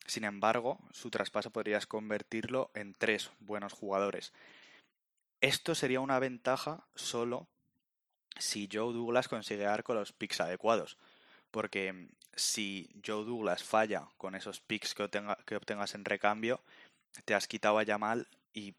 Sin 0.10 0.24
embargo, 0.24 0.80
su 0.90 1.12
traspaso 1.12 1.52
podrías 1.52 1.86
convertirlo 1.86 2.72
en 2.74 2.96
tres 2.96 3.30
buenos 3.40 3.74
jugadores. 3.74 4.34
Esto 5.40 5.76
sería 5.76 6.00
una 6.00 6.18
ventaja 6.18 6.88
solo 6.96 7.48
si 8.40 8.68
Joe 8.72 8.92
Douglas 8.92 9.28
consigue 9.28 9.66
dar 9.66 9.84
con 9.84 9.98
los 9.98 10.12
picks 10.12 10.42
adecuados. 10.42 10.98
Porque 11.52 11.94
mm, 11.94 12.10
si 12.36 12.90
Joe 13.06 13.24
Douglas 13.24 13.64
falla 13.64 14.08
con 14.18 14.34
esos 14.34 14.60
picks 14.62 14.96
que, 14.96 15.04
obtengas 15.56 15.94
en 15.94 16.06
recambio, 16.06 16.60
te 17.26 17.36
has 17.36 17.48
quitado 17.48 17.78
a 17.78 17.84
Yamal 17.84 18.28
y 18.52 18.74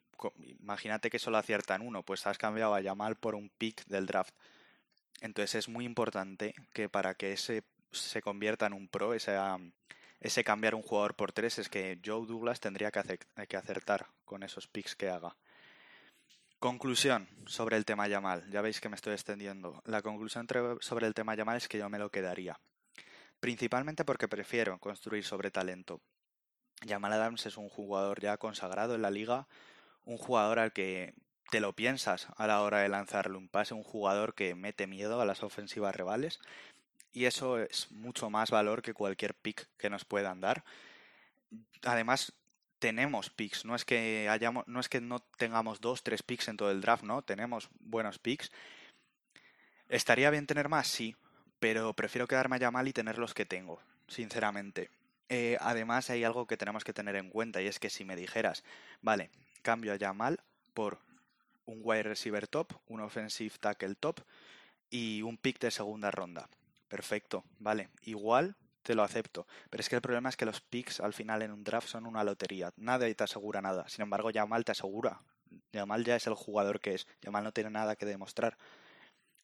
imagínate 0.58 1.10
que 1.10 1.20
solo 1.20 1.38
aciertan 1.38 1.80
uno, 1.80 2.02
pues 2.02 2.26
has 2.26 2.38
cambiado 2.38 2.74
a 2.74 2.80
Yamal 2.80 3.14
por 3.14 3.36
un 3.36 3.50
pick 3.50 3.84
del 3.86 4.06
draft. 4.06 4.34
Entonces 5.20 5.54
es 5.54 5.68
muy 5.68 5.84
importante 5.84 6.56
que 6.72 6.88
para 6.88 7.14
que 7.14 7.32
ese 7.32 7.62
se 7.92 8.20
convierta 8.20 8.66
en 8.66 8.72
un 8.72 8.88
pro, 8.88 9.14
ese, 9.14 9.36
ese 10.20 10.44
cambiar 10.44 10.74
un 10.74 10.82
jugador 10.82 11.14
por 11.14 11.32
tres, 11.32 11.58
es 11.58 11.68
que 11.68 11.98
Joe 12.04 12.26
Douglas 12.26 12.60
tendría 12.60 12.90
que 12.90 13.56
acertar 13.56 14.06
con 14.24 14.42
esos 14.42 14.68
picks 14.68 14.94
que 14.94 15.08
haga. 15.08 15.36
Conclusión 16.58 17.26
sobre 17.46 17.78
el 17.78 17.86
tema 17.86 18.06
Yamal. 18.06 18.48
Ya 18.50 18.60
veis 18.60 18.82
que 18.82 18.90
me 18.90 18.96
estoy 18.96 19.14
extendiendo. 19.14 19.82
La 19.86 20.02
conclusión 20.02 20.46
sobre 20.80 21.06
el 21.06 21.14
tema 21.14 21.34
Yamal 21.34 21.56
es 21.56 21.68
que 21.68 21.78
yo 21.78 21.88
me 21.88 21.98
lo 21.98 22.10
quedaría. 22.10 22.60
Principalmente 23.40 24.04
porque 24.04 24.28
prefiero 24.28 24.78
construir 24.78 25.24
sobre 25.24 25.50
talento. 25.50 26.02
Yamal 26.82 27.14
Adams 27.14 27.46
es 27.46 27.56
un 27.56 27.70
jugador 27.70 28.20
ya 28.20 28.36
consagrado 28.36 28.94
en 28.94 29.00
la 29.00 29.10
liga, 29.10 29.48
un 30.04 30.18
jugador 30.18 30.58
al 30.58 30.72
que 30.74 31.14
te 31.50 31.60
lo 31.60 31.72
piensas 31.72 32.28
a 32.36 32.46
la 32.46 32.60
hora 32.60 32.80
de 32.80 32.90
lanzarle 32.90 33.38
un 33.38 33.48
pase, 33.48 33.72
un 33.72 33.82
jugador 33.82 34.34
que 34.34 34.54
mete 34.54 34.86
miedo 34.86 35.20
a 35.22 35.24
las 35.24 35.42
ofensivas 35.42 35.96
rivales 35.96 36.40
y 37.12 37.24
eso 37.24 37.58
es 37.58 37.90
mucho 37.90 38.30
más 38.30 38.50
valor 38.50 38.82
que 38.82 38.94
cualquier 38.94 39.34
pick 39.34 39.68
que 39.76 39.90
nos 39.90 40.04
puedan 40.04 40.40
dar. 40.40 40.64
Además, 41.82 42.32
tenemos 42.78 43.30
picks, 43.30 43.64
no 43.64 43.74
es 43.74 43.84
que 43.84 44.28
hayamos, 44.28 44.66
no 44.66 44.80
es 44.80 44.88
que 44.88 45.00
no 45.00 45.20
tengamos 45.38 45.80
dos, 45.80 46.02
tres 46.02 46.22
picks 46.22 46.48
en 46.48 46.56
todo 46.56 46.70
el 46.70 46.80
draft, 46.80 47.04
¿no? 47.04 47.22
Tenemos 47.22 47.68
buenos 47.80 48.18
picks. 48.18 48.50
¿Estaría 49.88 50.30
bien 50.30 50.46
tener 50.46 50.68
más? 50.68 50.88
Sí, 50.88 51.14
pero 51.58 51.92
prefiero 51.94 52.26
quedarme 52.26 52.56
allá 52.56 52.70
mal 52.70 52.88
y 52.88 52.92
tener 52.92 53.18
los 53.18 53.34
que 53.34 53.44
tengo, 53.44 53.80
sinceramente. 54.08 54.90
Eh, 55.28 55.58
además 55.60 56.10
hay 56.10 56.24
algo 56.24 56.46
que 56.46 56.56
tenemos 56.56 56.82
que 56.82 56.92
tener 56.92 57.16
en 57.16 57.30
cuenta 57.30 57.62
y 57.62 57.66
es 57.66 57.78
que 57.78 57.90
si 57.90 58.04
me 58.04 58.16
dijeras, 58.16 58.64
vale, 59.00 59.30
cambio 59.62 59.92
a 59.92 59.96
Yamal 59.96 60.40
por 60.74 60.98
un 61.66 61.80
wide 61.82 62.02
receiver 62.02 62.48
top, 62.48 62.72
un 62.88 63.00
offensive 63.00 63.54
tackle 63.60 63.94
top 63.94 64.20
y 64.90 65.22
un 65.22 65.36
pick 65.36 65.60
de 65.60 65.70
segunda 65.70 66.10
ronda. 66.10 66.48
Perfecto, 66.90 67.44
vale. 67.60 67.88
Igual 68.02 68.56
te 68.82 68.96
lo 68.96 69.04
acepto. 69.04 69.46
Pero 69.70 69.80
es 69.80 69.88
que 69.88 69.94
el 69.94 70.02
problema 70.02 70.28
es 70.28 70.36
que 70.36 70.44
los 70.44 70.60
picks 70.60 70.98
al 70.98 71.12
final 71.12 71.40
en 71.42 71.52
un 71.52 71.62
draft 71.62 71.86
son 71.86 72.04
una 72.04 72.24
lotería. 72.24 72.72
Nadie 72.76 73.14
te 73.14 73.22
asegura 73.22 73.62
nada. 73.62 73.88
Sin 73.88 74.02
embargo, 74.02 74.30
Yamal 74.30 74.64
te 74.64 74.72
asegura. 74.72 75.22
Yamal 75.72 76.04
ya 76.04 76.16
es 76.16 76.26
el 76.26 76.34
jugador 76.34 76.80
que 76.80 76.94
es. 76.94 77.06
Yamal 77.22 77.44
no 77.44 77.52
tiene 77.52 77.70
nada 77.70 77.94
que 77.94 78.06
demostrar. 78.06 78.58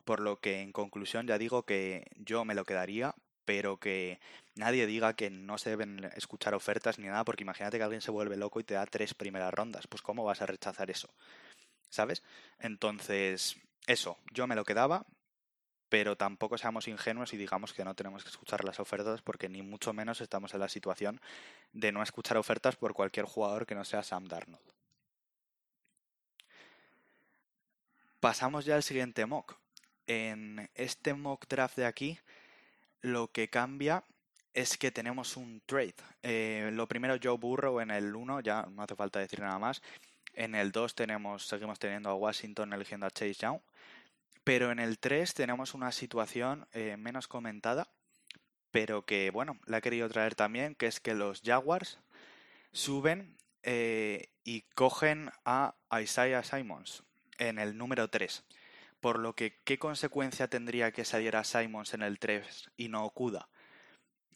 Por 0.05 0.19
lo 0.19 0.41
que, 0.41 0.61
en 0.61 0.73
conclusión, 0.73 1.29
ya 1.29 1.39
digo 1.39 1.63
que 1.63 2.05
yo 2.17 2.45
me 2.45 2.57
lo 2.57 2.65
quedaría, 2.65 3.15
pero 3.45 3.77
que 3.79 4.19
nadie 4.57 4.87
diga 4.87 5.15
que 5.15 5.31
no 5.31 5.57
se 5.57 5.71
deben 5.71 6.05
escuchar 6.17 6.55
ofertas 6.55 6.99
ni 6.99 7.07
nada, 7.07 7.25
porque 7.25 7.45
imagínate 7.45 7.77
que 7.79 7.85
alguien 7.85 8.03
se 8.03 8.11
vuelve 8.11 8.37
loco 8.37 8.59
y 8.59 8.65
te 8.65 8.75
da 8.75 8.87
tres 8.87 9.15
primeras 9.15 9.55
rondas. 9.55 9.87
Pues, 9.87 10.03
¿cómo 10.03 10.25
vas 10.25 10.43
a 10.43 10.47
rechazar 10.47 10.91
eso? 10.91 11.09
¿Sabes? 11.91 12.25
Entonces, 12.59 13.57
eso, 13.87 14.19
yo 14.33 14.49
me 14.49 14.57
lo 14.57 14.65
quedaba, 14.65 15.07
pero 15.89 16.17
tampoco 16.17 16.59
seamos 16.59 16.89
ingenuos 16.89 17.33
y 17.33 17.37
digamos 17.37 17.73
que 17.73 17.85
no 17.85 17.95
tenemos 17.95 18.23
que 18.25 18.31
escuchar 18.31 18.65
las 18.65 18.81
ofertas 18.81 19.23
porque 19.23 19.49
ni 19.49 19.63
mucho 19.63 19.93
menos 19.93 20.21
estamos 20.21 20.53
en 20.55 20.61
la 20.61 20.69
situación 20.69 21.21
de 21.73 21.93
no 21.93 22.03
escuchar 22.03 22.37
ofertas 22.37 22.77
por 22.77 22.95
cualquier 22.95 23.27
jugador 23.27 23.67
que 23.67 23.75
no 23.75 23.85
sea 23.85 24.03
Sam 24.03 24.27
Darnold. 24.27 24.65
Pasamos 28.21 28.65
ya 28.65 28.75
al 28.75 28.83
siguiente 28.83 29.27
mock. 29.27 29.57
En 30.09 30.71
este 30.75 31.15
mock 31.15 31.47
draft 31.49 31.77
de 31.77 31.87
aquí, 31.87 32.19
lo 33.01 33.29
que 33.29 33.49
cambia 33.49 34.05
es 34.55 34.79
que 34.79 34.91
tenemos 34.91 35.37
un 35.37 35.61
trade. 35.67 35.95
Eh, 36.23 36.71
lo 36.73 36.89
primero, 36.89 37.17
Joe 37.23 37.37
Burrow 37.37 37.81
en 37.81 37.91
el 37.91 38.17
1, 38.17 38.41
ya 38.41 38.67
no 38.71 38.83
hace 38.83 38.97
falta 38.97 39.19
decir 39.19 39.41
nada 39.41 39.59
más. 39.59 39.83
En 40.33 40.55
el 40.55 40.73
2 40.73 40.95
tenemos, 40.95 41.47
seguimos 41.47 41.79
teniendo 41.79 42.09
a 42.09 42.15
Washington 42.15 42.73
eligiendo 42.73 43.07
a 43.07 43.11
Chase 43.11 43.35
Young. 43.35 43.61
Pero 44.47 44.71
en 44.71 44.79
el 44.79 45.01
3 45.01 45.35
tenemos 45.35 45.75
una 45.75 45.91
situación 45.91 46.69
eh, 46.73 46.97
menos 46.97 47.27
comentada, 47.27 47.89
pero 48.71 49.05
que, 49.05 49.31
bueno, 49.31 49.59
la 49.67 49.79
he 49.79 49.83
querido 49.83 50.09
traer 50.09 50.37
también, 50.37 50.77
que 50.77 50.87
es 50.87 51.01
que 51.01 51.15
los 51.15 51.43
Jaguars 51.45 51.99
suben 52.71 53.37
eh, 53.65 54.29
y 54.45 54.61
cogen 54.77 55.33
a 55.45 55.75
Isaiah 56.01 56.45
Simons 56.45 57.03
en 57.39 57.59
el 57.59 57.77
número 57.77 58.09
3. 58.09 58.45
Por 59.01 59.19
lo 59.19 59.35
que, 59.35 59.59
¿qué 59.65 59.81
consecuencia 59.81 60.47
tendría 60.47 60.93
que 60.93 61.05
saliera 61.05 61.43
Simons 61.43 61.93
en 61.95 62.03
el 62.03 62.21
3 62.21 62.71
y 62.77 62.87
no 62.87 63.05
Okuda? 63.05 63.49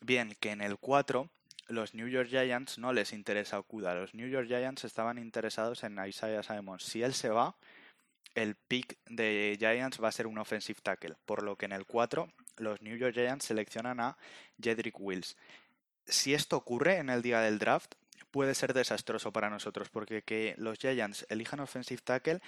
Bien, 0.01 0.37
que 0.41 0.51
en 0.51 0.61
el 0.61 0.79
4 0.79 1.31
los 1.69 1.95
New 1.95 2.09
York 2.09 2.31
Giants 2.31 2.79
no 2.79 2.93
les 2.93 3.13
interesa 3.13 3.61
Okuda. 3.61 3.95
Los 3.95 4.13
New 4.17 4.29
York 4.29 4.49
Giants 4.49 4.83
estaban 4.83 5.19
interesados 5.19 5.85
en 5.85 6.05
Isaiah 6.05 6.43
Simons. 6.43 6.83
Si 6.83 7.01
él 7.01 7.15
se 7.15 7.29
va, 7.29 7.55
el 8.35 8.55
pick 8.55 8.99
de 9.07 9.57
Giants 9.59 10.03
va 10.03 10.09
a 10.09 10.13
ser 10.13 10.27
un 10.27 10.39
offensive 10.39 10.81
tackle, 10.83 11.17
por 11.27 11.43
lo 11.43 11.57
que 11.57 11.67
en 11.67 11.73
el 11.73 11.87
4 11.87 12.29
los 12.57 12.81
New 12.83 12.97
York 12.97 13.15
Giants 13.15 13.47
seleccionan 13.47 14.01
a 14.01 14.17
Jedrick 14.61 14.99
Wills. 15.01 15.37
Si 16.07 16.35
esto 16.35 16.57
ocurre 16.57 16.99
en 16.99 17.11
el 17.11 17.23
día 17.23 17.41
del 17.41 17.59
draft, 17.59 17.95
puede 18.31 18.55
ser 18.55 18.75
desastroso 18.75 19.33
para 19.33 19.51
nosotros, 19.51 19.89
porque 19.89 20.23
que 20.23 20.55
los 20.57 20.79
Giants 20.79 21.27
elijan 21.29 21.61
offensive 21.61 22.01
tackle 22.03 22.41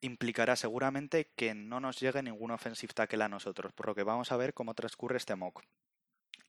implicará 0.00 0.56
seguramente 0.56 1.30
que 1.36 1.54
no 1.54 1.80
nos 1.80 2.00
llegue 2.00 2.22
ningún 2.22 2.50
offensive 2.50 2.92
tackle 2.92 3.22
a 3.24 3.28
nosotros, 3.28 3.72
por 3.72 3.86
lo 3.86 3.94
que 3.94 4.02
vamos 4.02 4.32
a 4.32 4.36
ver 4.36 4.52
cómo 4.52 4.74
transcurre 4.74 5.16
este 5.16 5.36
mock. 5.36 5.62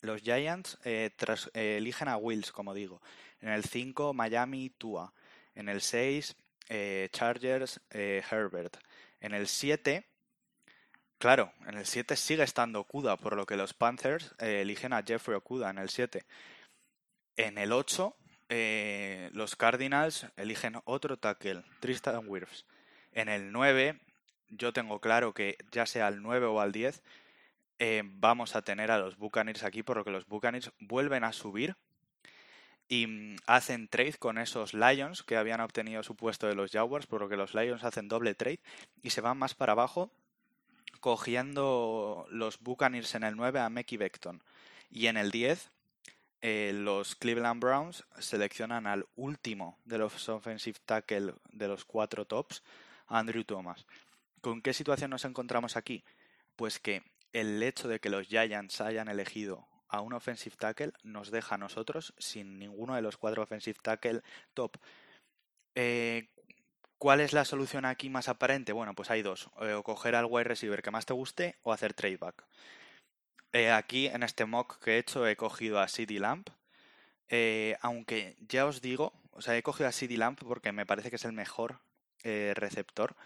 Los 0.02 0.22
Giants 0.22 0.78
eh, 0.84 1.12
eh, 1.54 1.78
eligen 1.78 2.10
a 2.10 2.18
Wills, 2.18 2.52
como 2.52 2.74
digo. 2.74 3.02
En 3.40 3.50
el 3.50 3.64
5, 3.64 4.14
Miami, 4.14 4.70
Tua. 4.72 5.14
En 5.56 5.70
el 5.70 5.82
6, 5.82 6.36
eh, 6.70 7.10
Chargers, 7.12 7.82
eh, 7.92 8.24
Herbert. 8.30 8.78
En 9.20 9.34
el 9.34 9.48
7, 9.48 10.06
claro, 11.18 11.54
en 11.68 11.78
el 11.78 11.86
7 11.86 12.16
sigue 12.16 12.44
estando 12.44 12.82
Okuda, 12.82 13.18
por 13.18 13.36
lo 13.36 13.46
que 13.46 13.58
los 13.58 13.74
Panthers 13.74 14.34
eh, 14.40 14.62
eligen 14.62 14.94
a 14.94 15.04
Jeffrey 15.04 15.36
Okuda 15.36 15.70
en 15.70 15.78
el 15.78 15.90
7. 15.90 16.26
En 17.38 17.58
el 17.58 17.72
8, 17.72 18.16
los 19.32 19.56
Cardinals 19.56 20.28
eligen 20.36 20.80
otro 20.86 21.18
tackle, 21.18 21.64
Tristan 21.80 22.26
Wirfs. 22.28 22.66
En 23.12 23.28
el 23.28 23.52
9, 23.52 24.00
yo 24.50 24.74
tengo 24.74 25.00
claro 25.00 25.34
que 25.34 25.58
ya 25.72 25.88
sea 25.88 26.08
al 26.08 26.22
9 26.22 26.46
o 26.46 26.62
al 26.62 26.72
10, 26.72 27.02
eh, 27.80 28.04
vamos 28.06 28.56
a 28.56 28.62
tener 28.62 28.92
a 28.92 28.98
los 28.98 29.18
Buccaneers 29.18 29.64
aquí, 29.64 29.84
por 29.84 29.98
lo 29.98 30.04
que 30.04 30.12
los 30.12 30.28
Buccaneers 30.28 30.72
vuelven 30.80 31.24
a 31.24 31.34
subir 31.34 31.76
y 32.88 33.08
mm, 33.08 33.36
hacen 33.48 33.88
trade 33.88 34.14
con 34.14 34.38
esos 34.38 34.74
Lions 34.74 35.24
que 35.24 35.38
habían 35.38 35.62
obtenido 35.62 36.04
su 36.04 36.16
puesto 36.16 36.48
de 36.48 36.56
los 36.56 36.72
Jaguars, 36.72 37.08
por 37.08 37.22
lo 37.22 37.30
que 37.30 37.38
los 37.38 37.54
Lions 37.54 37.84
hacen 37.84 38.08
doble 38.08 38.36
trade 38.36 38.60
y 39.02 39.10
se 39.12 39.22
van 39.22 39.38
más 39.38 39.56
para 39.56 39.74
abajo 39.74 40.12
cogiendo 41.00 42.26
los 42.30 42.60
Buccaneers 42.60 43.16
en 43.16 43.24
el 43.24 43.36
9 43.36 43.60
a 43.60 43.70
Mecky 43.70 43.98
Beckton 43.98 44.42
y 44.90 45.08
en 45.08 45.18
el 45.18 45.32
10 45.32 45.70
eh, 46.46 46.72
los 46.74 47.16
Cleveland 47.16 47.62
Browns 47.62 48.06
seleccionan 48.20 48.86
al 48.86 49.06
último 49.16 49.80
de 49.86 49.98
los 49.98 50.28
offensive 50.28 50.78
tackle 50.86 51.34
de 51.54 51.68
los 51.70 51.86
cuatro 51.86 52.26
tops, 52.26 52.64
Andrew 53.08 53.46
Thomas. 53.46 53.86
¿Con 54.42 54.62
qué 54.62 54.74
situación 54.74 55.12
nos 55.12 55.24
encontramos 55.24 55.78
aquí? 55.78 56.04
Pues 56.58 56.80
que 56.80 57.02
el 57.32 57.64
hecho 57.64 57.88
de 57.88 58.02
que 58.02 58.10
los 58.10 58.28
Giants 58.28 58.82
hayan 58.82 59.08
elegido 59.08 59.68
a 59.94 60.02
un 60.02 60.14
offensive 60.14 60.56
tackle 60.58 60.92
nos 61.04 61.30
deja 61.30 61.56
a 61.56 61.58
nosotros 61.60 62.14
sin 62.18 62.58
ninguno 62.58 62.96
de 62.96 63.04
los 63.04 63.18
cuatro 63.18 63.44
offensive 63.44 63.78
tackle 63.82 64.22
top. 64.56 64.78
Eh, 65.76 66.30
¿Cuál 66.98 67.20
es 67.20 67.34
la 67.34 67.46
solución 67.46 67.86
aquí 67.86 68.10
más 68.10 68.28
aparente? 68.28 68.72
Bueno, 68.72 68.96
pues 68.96 69.12
hay 69.12 69.22
dos. 69.22 69.50
Eh, 69.60 69.74
o 69.74 69.84
coger 69.84 70.16
al 70.16 70.26
wide 70.26 70.46
receiver 70.46 70.82
que 70.82 70.90
más 70.90 71.06
te 71.06 71.14
guste 71.14 71.58
o 71.62 71.74
hacer 71.74 71.94
tradeback. 71.94 72.44
Eh, 73.52 73.72
aquí 73.72 74.08
en 74.08 74.24
este 74.24 74.46
mock 74.46 74.80
que 74.80 74.96
he 74.96 74.98
hecho 75.00 75.28
he 75.28 75.36
cogido 75.36 75.80
a 75.80 75.88
CD 75.90 76.18
Lamp. 76.20 76.50
Eh, 77.28 77.76
aunque 77.82 78.38
ya 78.40 78.66
os 78.66 78.82
digo, 78.82 79.14
o 79.32 79.42
sea, 79.42 79.58
he 79.58 79.64
cogido 79.64 79.90
a 79.90 79.92
CD 79.92 80.18
Lamp 80.18 80.40
porque 80.44 80.72
me 80.72 80.86
parece 80.86 81.10
que 81.10 81.18
es 81.18 81.26
el 81.26 81.34
mejor 81.34 81.82
receptor. 82.24 83.18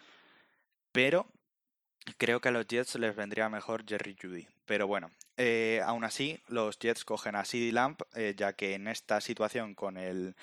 Pero 0.91 1.27
creo 2.17 2.39
que 2.39 2.49
a 2.49 2.51
los 2.51 2.67
Jets 2.67 2.95
les 2.95 3.15
vendría 3.15 3.49
mejor 3.49 3.85
Jerry 3.87 4.15
Judy. 4.21 4.47
Pero 4.65 4.87
bueno, 4.87 5.11
aún 5.85 6.03
así, 6.03 6.39
los 6.47 6.77
Jets 6.79 7.05
cogen 7.05 7.35
a 7.35 7.45
CD 7.45 7.71
Lamp, 7.71 8.01
ya 8.35 8.53
que 8.53 8.73
en 8.73 8.87
esta 8.87 9.21
situación 9.21 9.75
con 9.75 9.97
el. 9.97 10.35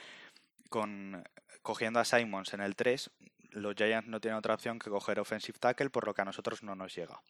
con 0.69 1.25
cogiendo 1.63 1.99
a 1.99 2.05
Simons 2.05 2.53
en 2.53 2.61
el 2.61 2.77
3, 2.77 3.11
los 3.55 3.75
Giants 3.75 4.09
no 4.09 4.21
tienen 4.21 4.39
otra 4.39 4.55
opción 4.55 4.79
que 4.79 4.91
coger 4.91 5.19
offensive 5.19 5.59
tackle, 5.59 5.91
por 5.91 6.07
lo 6.07 6.15
que 6.15 6.23
a 6.23 6.25
nosotros 6.27 6.63
no 6.63 6.75
nos 6.75 6.95
llega. 6.95 7.21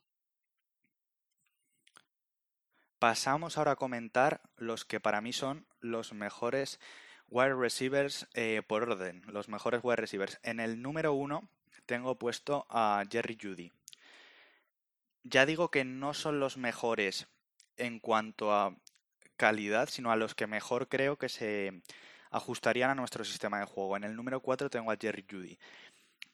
Pasamos 2.99 3.59
ahora 3.59 3.73
a 3.73 3.77
comentar 3.77 4.41
los 4.57 4.85
que 4.85 4.99
para 4.99 5.21
mí 5.21 5.33
son 5.33 5.67
los 5.81 6.13
mejores 6.13 6.81
wide 7.29 7.55
receivers 7.55 8.27
eh, 8.35 8.63
por 8.67 8.83
orden, 8.83 9.23
los 9.27 9.49
mejores 9.49 9.81
wide 9.85 9.97
receivers. 9.97 10.41
En 10.43 10.59
el 10.59 10.81
número 10.81 11.13
uno 11.13 11.49
tengo 11.87 12.19
puesto 12.19 12.67
a 12.71 13.05
Jerry 13.11 13.39
Judy. 13.41 13.73
Ya 15.25 15.47
digo 15.47 15.71
que 15.71 15.85
no 15.85 16.15
son 16.15 16.39
los 16.39 16.57
mejores 16.57 17.27
en 17.77 17.99
cuanto 17.99 18.53
a 18.53 18.77
calidad, 19.37 19.89
sino 19.89 20.13
a 20.13 20.17
los 20.17 20.35
que 20.35 20.47
mejor 20.47 20.89
creo 20.89 21.17
que 21.17 21.29
se 21.29 21.83
ajustarían 22.31 22.91
a 22.91 22.95
nuestro 22.95 23.25
sistema 23.25 23.59
de 23.59 23.65
juego. 23.65 23.97
En 23.97 24.05
el 24.05 24.17
número 24.17 24.41
4 24.41 24.69
tengo 24.71 24.91
a 24.91 24.97
Jerry 24.97 25.25
Judy. 25.29 25.59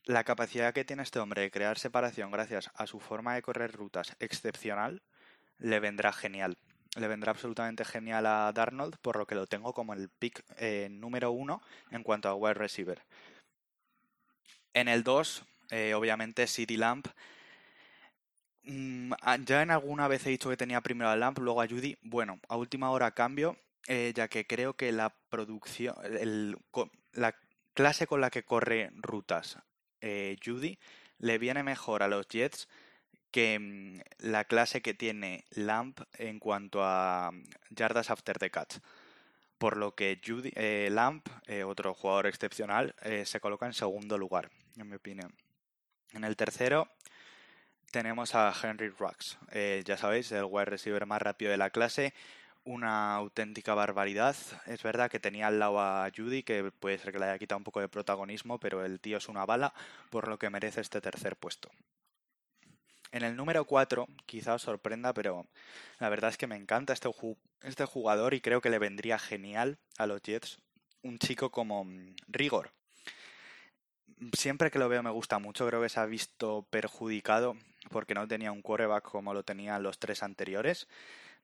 La 0.04 0.24
capacidad 0.24 0.74
que 0.74 0.84
tiene 0.84 1.02
este 1.02 1.18
hombre 1.18 1.42
de 1.42 1.50
crear 1.50 1.78
separación 1.78 2.30
gracias 2.30 2.70
a 2.74 2.86
su 2.86 3.00
forma 3.00 3.34
de 3.34 3.42
correr 3.42 3.72
rutas 3.72 4.16
excepcional 4.18 5.02
le 5.58 5.78
vendrá 5.78 6.12
genial. 6.12 6.56
Le 6.96 7.06
vendrá 7.06 7.30
absolutamente 7.30 7.84
genial 7.84 8.26
a 8.26 8.50
Darnold, 8.52 8.96
por 8.98 9.16
lo 9.16 9.26
que 9.26 9.36
lo 9.36 9.46
tengo 9.46 9.72
como 9.72 9.94
el 9.94 10.08
pick 10.08 10.42
eh, 10.58 10.88
número 10.90 11.30
uno 11.30 11.62
en 11.90 12.02
cuanto 12.02 12.28
a 12.28 12.34
wide 12.34 12.54
receiver. 12.54 13.02
En 14.72 14.88
el 14.88 15.04
2, 15.04 15.44
eh, 15.70 15.94
obviamente, 15.94 16.46
City 16.46 16.76
Lamp. 16.76 17.06
Mm, 18.64 19.12
ya 19.44 19.62
en 19.62 19.70
alguna 19.70 20.08
vez 20.08 20.26
he 20.26 20.30
dicho 20.30 20.50
que 20.50 20.56
tenía 20.56 20.80
primero 20.80 21.10
a 21.10 21.16
Lamp, 21.16 21.38
luego 21.38 21.62
a 21.62 21.68
Judy. 21.68 21.96
Bueno, 22.02 22.40
a 22.48 22.56
última 22.56 22.90
hora 22.90 23.12
cambio, 23.12 23.56
eh, 23.86 24.12
ya 24.14 24.28
que 24.28 24.46
creo 24.46 24.74
que 24.74 24.92
la 24.92 25.14
producción, 25.28 25.96
la 27.12 27.34
clase 27.74 28.06
con 28.06 28.20
la 28.20 28.30
que 28.30 28.44
corre 28.44 28.90
rutas 28.94 29.58
Judy 30.00 30.78
le 31.18 31.38
viene 31.38 31.62
mejor 31.62 32.02
a 32.02 32.08
los 32.08 32.26
Jets 32.28 32.68
que 33.30 33.58
mm, 33.58 34.00
la 34.18 34.44
clase 34.44 34.82
que 34.82 34.94
tiene 34.94 35.44
Lamp 35.50 36.00
en 36.18 36.38
cuanto 36.38 36.84
a 36.84 37.30
mm, 37.32 37.44
yardas 37.70 38.10
after 38.10 38.38
the 38.38 38.50
catch. 38.50 38.78
Por 39.58 39.76
lo 39.76 39.94
que 39.94 40.20
Judy, 40.24 40.52
eh, 40.54 40.88
Lamp, 40.90 41.28
eh, 41.46 41.64
otro 41.64 41.94
jugador 41.94 42.26
excepcional, 42.26 42.94
eh, 43.02 43.26
se 43.26 43.40
coloca 43.40 43.66
en 43.66 43.74
segundo 43.74 44.16
lugar, 44.16 44.50
en 44.76 44.88
mi 44.88 44.96
opinión. 44.96 45.34
En 46.12 46.24
el 46.24 46.36
tercero 46.36 46.88
tenemos 47.90 48.34
a 48.34 48.52
Henry 48.62 48.88
Rux. 48.88 49.38
ya 49.84 49.96
sabéis, 49.96 50.32
el 50.32 50.44
wide 50.44 50.66
receiver 50.66 51.06
más 51.06 51.22
rápido 51.22 51.50
de 51.50 51.56
la 51.56 51.70
clase. 51.70 52.14
Una 52.64 53.14
auténtica 53.14 53.74
barbaridad. 53.74 54.36
Es 54.66 54.82
verdad 54.82 55.10
que 55.10 55.18
tenía 55.18 55.46
al 55.46 55.58
lado 55.58 55.80
a 55.80 56.10
Judy, 56.14 56.42
que 56.42 56.70
puede 56.72 56.98
ser 56.98 57.12
que 57.12 57.18
le 57.18 57.24
haya 57.26 57.38
quitado 57.38 57.58
un 57.58 57.64
poco 57.64 57.80
de 57.80 57.88
protagonismo, 57.88 58.58
pero 58.58 58.84
el 58.84 59.00
tío 59.00 59.16
es 59.18 59.28
una 59.28 59.46
bala, 59.46 59.72
por 60.10 60.28
lo 60.28 60.38
que 60.38 60.50
merece 60.50 60.80
este 60.80 61.00
tercer 61.00 61.36
puesto. 61.36 61.70
En 63.12 63.24
el 63.24 63.34
número 63.34 63.64
4, 63.64 64.06
quizá 64.26 64.54
os 64.54 64.62
sorprenda, 64.62 65.12
pero 65.12 65.46
la 65.98 66.08
verdad 66.10 66.30
es 66.30 66.36
que 66.36 66.46
me 66.46 66.56
encanta 66.56 66.92
este, 66.92 67.08
este 67.62 67.84
jugador 67.84 68.34
y 68.34 68.40
creo 68.40 68.60
que 68.60 68.70
le 68.70 68.78
vendría 68.78 69.18
genial 69.18 69.78
a 69.98 70.06
los 70.06 70.22
Jets 70.22 70.58
un 71.02 71.18
chico 71.18 71.50
como 71.50 71.84
mm, 71.84 72.14
Rigor. 72.28 72.70
Siempre 74.36 74.70
que 74.70 74.78
lo 74.78 74.88
veo 74.88 75.02
me 75.02 75.10
gusta 75.10 75.38
mucho, 75.38 75.66
creo 75.66 75.80
que 75.80 75.88
se 75.88 75.98
ha 75.98 76.06
visto 76.06 76.66
perjudicado 76.70 77.56
porque 77.88 78.14
no 78.14 78.28
tenía 78.28 78.52
un 78.52 78.62
quarterback 78.62 79.04
como 79.04 79.34
lo 79.34 79.42
tenían 79.42 79.82
los 79.82 79.98
tres 79.98 80.22
anteriores, 80.22 80.88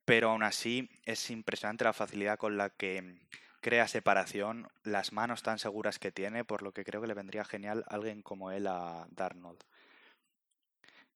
pero 0.05 0.31
aún 0.31 0.42
así 0.42 0.88
es 1.05 1.31
impresionante 1.31 1.85
la 1.85 1.92
facilidad 1.92 2.38
con 2.38 2.57
la 2.57 2.70
que 2.70 3.18
crea 3.61 3.88
separación, 3.88 4.68
las 4.85 5.12
manos 5.12 5.42
tan 5.42 5.59
seguras 5.59 5.99
que 5.99 6.12
tiene, 6.12 6.44
por 6.44 6.62
lo 6.62 6.72
que 6.72 6.85
creo 6.85 7.01
que 7.01 7.09
le 7.09 7.14
vendría 7.14 7.44
genial 7.44 7.85
alguien 7.88 8.22
como 8.22 8.51
él 8.51 8.66
a 8.66 9.07
Darnold. 9.11 9.59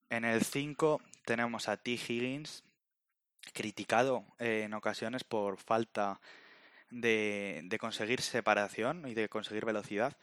En 0.09 0.25
el 0.25 0.43
5 0.43 1.01
tenemos 1.25 1.69
a 1.69 1.77
T. 1.77 1.93
Higgins, 1.93 2.65
criticado 3.53 4.25
eh, 4.39 4.63
en 4.65 4.75
ocasiones 4.75 5.23
por 5.23 5.59
falta 5.59 6.21
de, 6.91 7.77
conseguir 7.81 8.21
separación 8.21 9.07
y 9.07 9.15
de 9.15 9.29
conseguir 9.29 9.65
velocidad. 9.65 10.17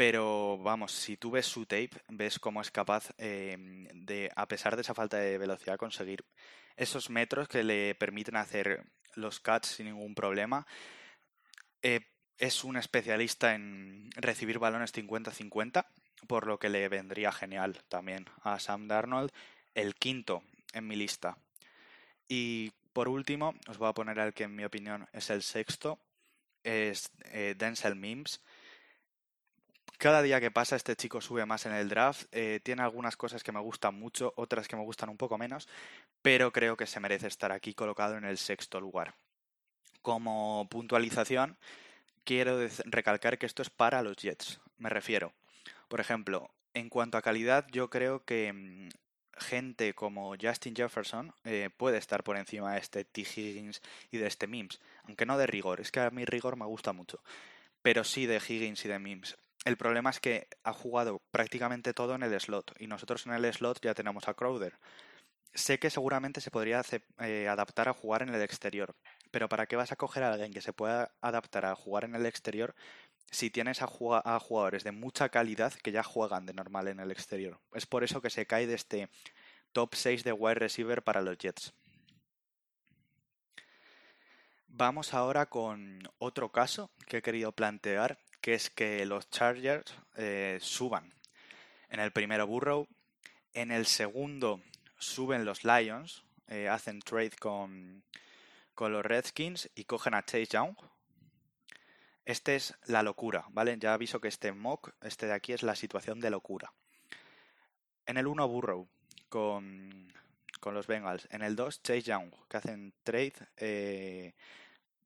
Pero 0.00 0.56
vamos, 0.56 0.92
si 0.92 1.18
tú 1.18 1.30
ves 1.30 1.44
su 1.44 1.66
tape, 1.66 1.90
ves 2.08 2.38
cómo 2.38 2.62
es 2.62 2.70
capaz 2.70 3.10
eh, 3.18 3.54
de, 3.92 4.32
a 4.34 4.48
pesar 4.48 4.74
de 4.74 4.80
esa 4.80 4.94
falta 4.94 5.18
de 5.18 5.36
velocidad, 5.36 5.76
conseguir 5.76 6.24
esos 6.74 7.10
metros 7.10 7.48
que 7.48 7.62
le 7.62 7.94
permiten 7.94 8.36
hacer 8.36 8.82
los 9.14 9.40
cuts 9.40 9.68
sin 9.68 9.88
ningún 9.88 10.14
problema. 10.14 10.66
Eh, 11.82 12.00
es 12.38 12.64
un 12.64 12.78
especialista 12.78 13.54
en 13.54 14.08
recibir 14.16 14.58
balones 14.58 14.94
50-50 14.94 15.84
por 16.26 16.46
lo 16.46 16.58
que 16.58 16.70
le 16.70 16.88
vendría 16.88 17.30
genial 17.30 17.82
también 17.90 18.24
a 18.42 18.58
Sam 18.58 18.88
Darnold, 18.88 19.30
el 19.74 19.96
quinto 19.96 20.42
en 20.72 20.86
mi 20.86 20.96
lista. 20.96 21.36
Y 22.26 22.72
por 22.94 23.10
último, 23.10 23.54
os 23.68 23.76
voy 23.76 23.90
a 23.90 23.92
poner 23.92 24.18
al 24.18 24.32
que 24.32 24.44
en 24.44 24.56
mi 24.56 24.64
opinión 24.64 25.10
es 25.12 25.28
el 25.28 25.42
sexto, 25.42 25.98
es 26.64 27.10
eh, 27.24 27.54
Denzel 27.54 27.96
Mims. 27.96 28.40
Cada 30.00 30.22
día 30.22 30.40
que 30.40 30.50
pasa 30.50 30.76
este 30.76 30.96
chico 30.96 31.20
sube 31.20 31.44
más 31.44 31.66
en 31.66 31.74
el 31.74 31.90
draft, 31.90 32.24
eh, 32.32 32.58
tiene 32.62 32.80
algunas 32.80 33.18
cosas 33.18 33.42
que 33.42 33.52
me 33.52 33.60
gustan 33.60 33.94
mucho, 33.96 34.32
otras 34.34 34.66
que 34.66 34.74
me 34.74 34.82
gustan 34.82 35.10
un 35.10 35.18
poco 35.18 35.36
menos, 35.36 35.68
pero 36.22 36.54
creo 36.54 36.74
que 36.74 36.86
se 36.86 37.00
merece 37.00 37.26
estar 37.26 37.52
aquí 37.52 37.74
colocado 37.74 38.16
en 38.16 38.24
el 38.24 38.38
sexto 38.38 38.80
lugar. 38.80 39.14
Como 40.00 40.66
puntualización, 40.70 41.58
quiero 42.24 42.66
recalcar 42.86 43.36
que 43.36 43.44
esto 43.44 43.60
es 43.60 43.68
para 43.68 44.00
los 44.00 44.16
Jets, 44.16 44.58
me 44.78 44.88
refiero. 44.88 45.34
Por 45.88 46.00
ejemplo, 46.00 46.48
en 46.72 46.88
cuanto 46.88 47.18
a 47.18 47.22
calidad, 47.22 47.66
yo 47.70 47.90
creo 47.90 48.24
que 48.24 48.54
mm, 48.54 48.88
gente 49.38 49.92
como 49.92 50.34
Justin 50.40 50.74
Jefferson 50.74 51.34
eh, 51.44 51.68
puede 51.76 51.98
estar 51.98 52.24
por 52.24 52.38
encima 52.38 52.72
de 52.72 52.78
este 52.78 53.04
T. 53.04 53.20
Higgins 53.20 53.82
y 54.10 54.16
de 54.16 54.28
este 54.28 54.46
Mims, 54.46 54.80
aunque 55.04 55.26
no 55.26 55.36
de 55.36 55.46
rigor, 55.46 55.78
es 55.78 55.92
que 55.92 56.00
a 56.00 56.08
mí 56.08 56.24
rigor 56.24 56.56
me 56.56 56.64
gusta 56.64 56.94
mucho, 56.94 57.22
pero 57.82 58.02
sí 58.02 58.24
de 58.24 58.38
Higgins 58.38 58.82
y 58.86 58.88
de 58.88 58.98
Mims. 58.98 59.36
El 59.64 59.76
problema 59.76 60.10
es 60.10 60.20
que 60.20 60.48
ha 60.64 60.72
jugado 60.72 61.20
prácticamente 61.30 61.92
todo 61.92 62.14
en 62.14 62.22
el 62.22 62.40
slot 62.40 62.74
y 62.78 62.86
nosotros 62.86 63.26
en 63.26 63.32
el 63.32 63.52
slot 63.52 63.80
ya 63.82 63.94
tenemos 63.94 64.26
a 64.28 64.34
Crowder. 64.34 64.78
Sé 65.52 65.78
que 65.78 65.90
seguramente 65.90 66.40
se 66.40 66.50
podría 66.50 66.82
eh, 67.18 67.48
adaptar 67.48 67.88
a 67.88 67.92
jugar 67.92 68.22
en 68.22 68.34
el 68.34 68.40
exterior, 68.40 68.94
pero 69.30 69.48
¿para 69.48 69.66
qué 69.66 69.76
vas 69.76 69.92
a 69.92 69.96
coger 69.96 70.22
a 70.22 70.32
alguien 70.32 70.52
que 70.52 70.60
se 70.60 70.72
pueda 70.72 71.12
adaptar 71.20 71.66
a 71.66 71.74
jugar 71.74 72.04
en 72.04 72.14
el 72.14 72.24
exterior 72.24 72.74
si 73.30 73.50
tienes 73.50 73.80
a, 73.82 73.86
jugadores 73.86 74.84
de 74.84 74.92
mucha 74.92 75.28
calidad 75.28 75.72
que 75.72 75.92
ya 75.92 76.02
juegan 76.02 76.46
de 76.46 76.52
normal 76.52 76.88
en 76.88 77.00
el 77.00 77.10
exterior. 77.10 77.60
Es 77.72 77.86
por 77.86 78.04
eso 78.04 78.20
que 78.20 78.30
se 78.30 78.46
cae 78.46 78.66
de 78.66 78.74
este 78.74 79.08
top 79.72 79.94
6 79.94 80.24
de 80.24 80.32
wide 80.32 80.56
receiver 80.56 81.02
para 81.02 81.20
los 81.20 81.38
Jets. 81.38 81.72
Vamos 84.66 85.14
ahora 85.14 85.46
con 85.46 86.02
otro 86.18 86.50
caso 86.50 86.90
que 87.06 87.18
he 87.18 87.22
querido 87.22 87.52
plantear, 87.52 88.18
que 88.40 88.54
es 88.54 88.70
que 88.70 89.04
los 89.06 89.28
Chargers 89.30 89.94
eh, 90.16 90.58
suban. 90.60 91.12
En 91.88 92.00
el 92.00 92.12
primero 92.12 92.46
Burrow, 92.46 92.86
en 93.52 93.70
el 93.70 93.86
segundo 93.86 94.60
suben 94.98 95.44
los 95.44 95.64
Lions, 95.64 96.24
eh, 96.48 96.68
hacen 96.68 97.00
trade 97.00 97.32
con, 97.38 98.02
con 98.74 98.92
los 98.92 99.04
Redskins 99.04 99.70
y 99.74 99.84
cogen 99.84 100.14
a 100.14 100.24
Chase 100.24 100.46
Young. 100.46 100.76
Este 102.24 102.56
es 102.56 102.74
la 102.86 103.02
locura, 103.02 103.46
¿vale? 103.50 103.76
Ya 103.78 103.94
aviso 103.94 104.20
que 104.20 104.28
este 104.28 104.52
mock, 104.52 104.92
este 105.02 105.26
de 105.26 105.32
aquí, 105.32 105.52
es 105.52 105.62
la 105.62 105.74
situación 105.74 106.20
de 106.20 106.30
locura. 106.30 106.72
En 108.06 108.16
el 108.16 108.26
1 108.26 108.48
Burrow 108.48 108.88
con, 109.28 110.12
con 110.60 110.74
los 110.74 110.86
Bengals. 110.86 111.26
En 111.30 111.42
el 111.42 111.56
2 111.56 111.82
Chase 111.82 112.02
Young, 112.02 112.30
que 112.48 112.56
hacen 112.56 112.92
trade 113.02 113.34
eh, 113.56 114.34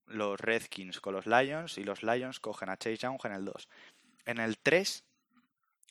los 0.07 0.41
Redskins 0.41 1.01
con 1.01 1.15
los 1.15 1.27
Lions 1.27 1.79
y 1.79 1.85
los 1.85 2.03
Lions 2.03 2.41
cogen 2.41 2.69
a 2.69 2.77
Chase 2.77 2.99
Young 2.99 3.19
en 3.25 3.33
el 3.33 3.45
2. 3.45 3.69
En 4.27 4.39
el 4.39 4.59
3 4.59 5.05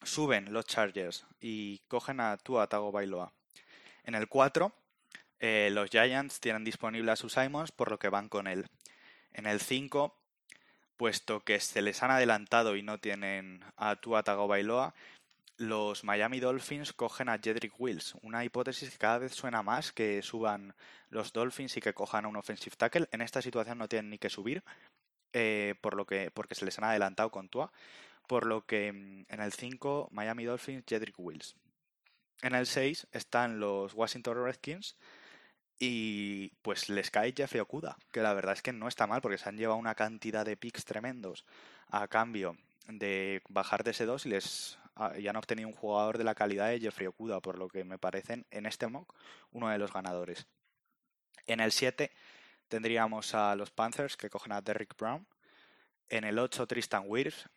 suben 0.03 0.53
los 0.53 0.65
Chargers 0.65 1.25
y 1.39 1.79
cogen 1.87 2.19
a 2.19 2.37
Tua 2.37 2.67
Tagovailoa. 2.67 3.31
En 4.03 4.15
el 4.15 4.27
4 4.27 4.73
eh, 5.39 5.69
los 5.71 5.89
Giants 5.89 6.39
tienen 6.39 6.63
disponible 6.63 7.11
a 7.11 7.15
sus 7.15 7.33
Simons 7.33 7.71
por 7.71 7.89
lo 7.89 7.99
que 7.99 8.09
van 8.09 8.29
con 8.29 8.47
él. 8.47 8.67
En 9.33 9.45
el 9.45 9.59
5 9.59 10.15
puesto 10.97 11.41
que 11.41 11.59
se 11.59 11.81
les 11.81 12.01
han 12.03 12.11
adelantado 12.11 12.75
y 12.75 12.83
no 12.83 12.99
tienen 12.99 13.63
a 13.75 13.95
Tua 13.95 14.23
Tagovailoa, 14.23 14.93
los 15.57 16.03
Miami 16.03 16.39
Dolphins 16.39 16.93
cogen 16.93 17.29
a 17.29 17.37
Jedrick 17.37 17.79
Wills, 17.79 18.15
una 18.21 18.43
hipótesis 18.43 18.89
que 18.89 18.97
cada 18.97 19.19
vez 19.19 19.33
suena 19.33 19.61
más 19.61 19.91
que 19.91 20.21
suban 20.21 20.75
los 21.09 21.31
Dolphins 21.33 21.77
y 21.77 21.81
que 21.81 21.93
cojan 21.93 22.25
a 22.25 22.27
un 22.27 22.35
offensive 22.35 22.75
tackle. 22.75 23.07
En 23.11 23.21
esta 23.21 23.41
situación 23.41 23.77
no 23.77 23.87
tienen 23.87 24.09
ni 24.09 24.17
que 24.17 24.29
subir, 24.29 24.63
eh, 25.31 25.75
por 25.81 25.95
lo 25.95 26.05
que, 26.05 26.31
porque 26.31 26.55
se 26.55 26.65
les 26.65 26.77
han 26.79 26.85
adelantado 26.85 27.29
con 27.31 27.49
Tua, 27.49 27.71
por 28.27 28.45
lo 28.45 28.65
que 28.65 28.91
mm, 28.91 29.25
en 29.29 29.39
el 29.41 29.53
5 29.53 30.09
Miami 30.11 30.45
Dolphins, 30.45 30.85
Jedrick 30.87 31.19
Wills. 31.19 31.55
En 32.41 32.55
el 32.55 32.65
6 32.65 33.07
están 33.11 33.59
los 33.59 33.93
Washington 33.93 34.43
Redskins 34.43 34.97
y 35.79 36.49
pues 36.61 36.89
les 36.89 37.11
cae 37.11 37.33
Jeffrey 37.35 37.61
Okuda, 37.61 37.97
que 38.11 38.21
la 38.21 38.33
verdad 38.33 38.53
es 38.53 38.61
que 38.61 38.73
no 38.73 38.87
está 38.87 39.07
mal 39.07 39.21
porque 39.21 39.37
se 39.37 39.49
han 39.49 39.57
llevado 39.57 39.79
una 39.79 39.95
cantidad 39.95 40.45
de 40.45 40.57
picks 40.57 40.85
tremendos 40.85 41.45
a 41.89 42.07
cambio 42.07 42.57
de 42.87 43.41
bajar 43.49 43.83
de 43.83 43.91
ese 43.91 44.05
2 44.05 44.25
y 44.25 44.29
les 44.29 44.77
y 45.17 45.27
han 45.27 45.35
obtenido 45.35 45.67
un 45.67 45.75
jugador 45.75 46.17
de 46.17 46.23
la 46.23 46.35
calidad 46.35 46.69
de 46.69 46.79
Jeffrey 46.79 47.07
Okuda, 47.07 47.39
por 47.39 47.57
lo 47.57 47.67
que 47.67 47.83
me 47.83 47.97
parecen 47.97 48.45
en 48.51 48.65
este 48.65 48.87
mock 48.87 49.13
uno 49.51 49.69
de 49.69 49.77
los 49.77 49.91
ganadores. 49.91 50.47
En 51.47 51.59
el 51.59 51.71
7 51.71 52.11
tendríamos 52.67 53.33
a 53.35 53.55
los 53.55 53.71
Panthers 53.71 54.17
que 54.17 54.29
cogen 54.29 54.53
a 54.53 54.61
Derrick 54.61 54.95
Brown. 54.97 55.27
En 56.09 56.23
el 56.23 56.39
8 56.39 56.67
Tristan 56.67 57.03
Wirfs. 57.07 57.49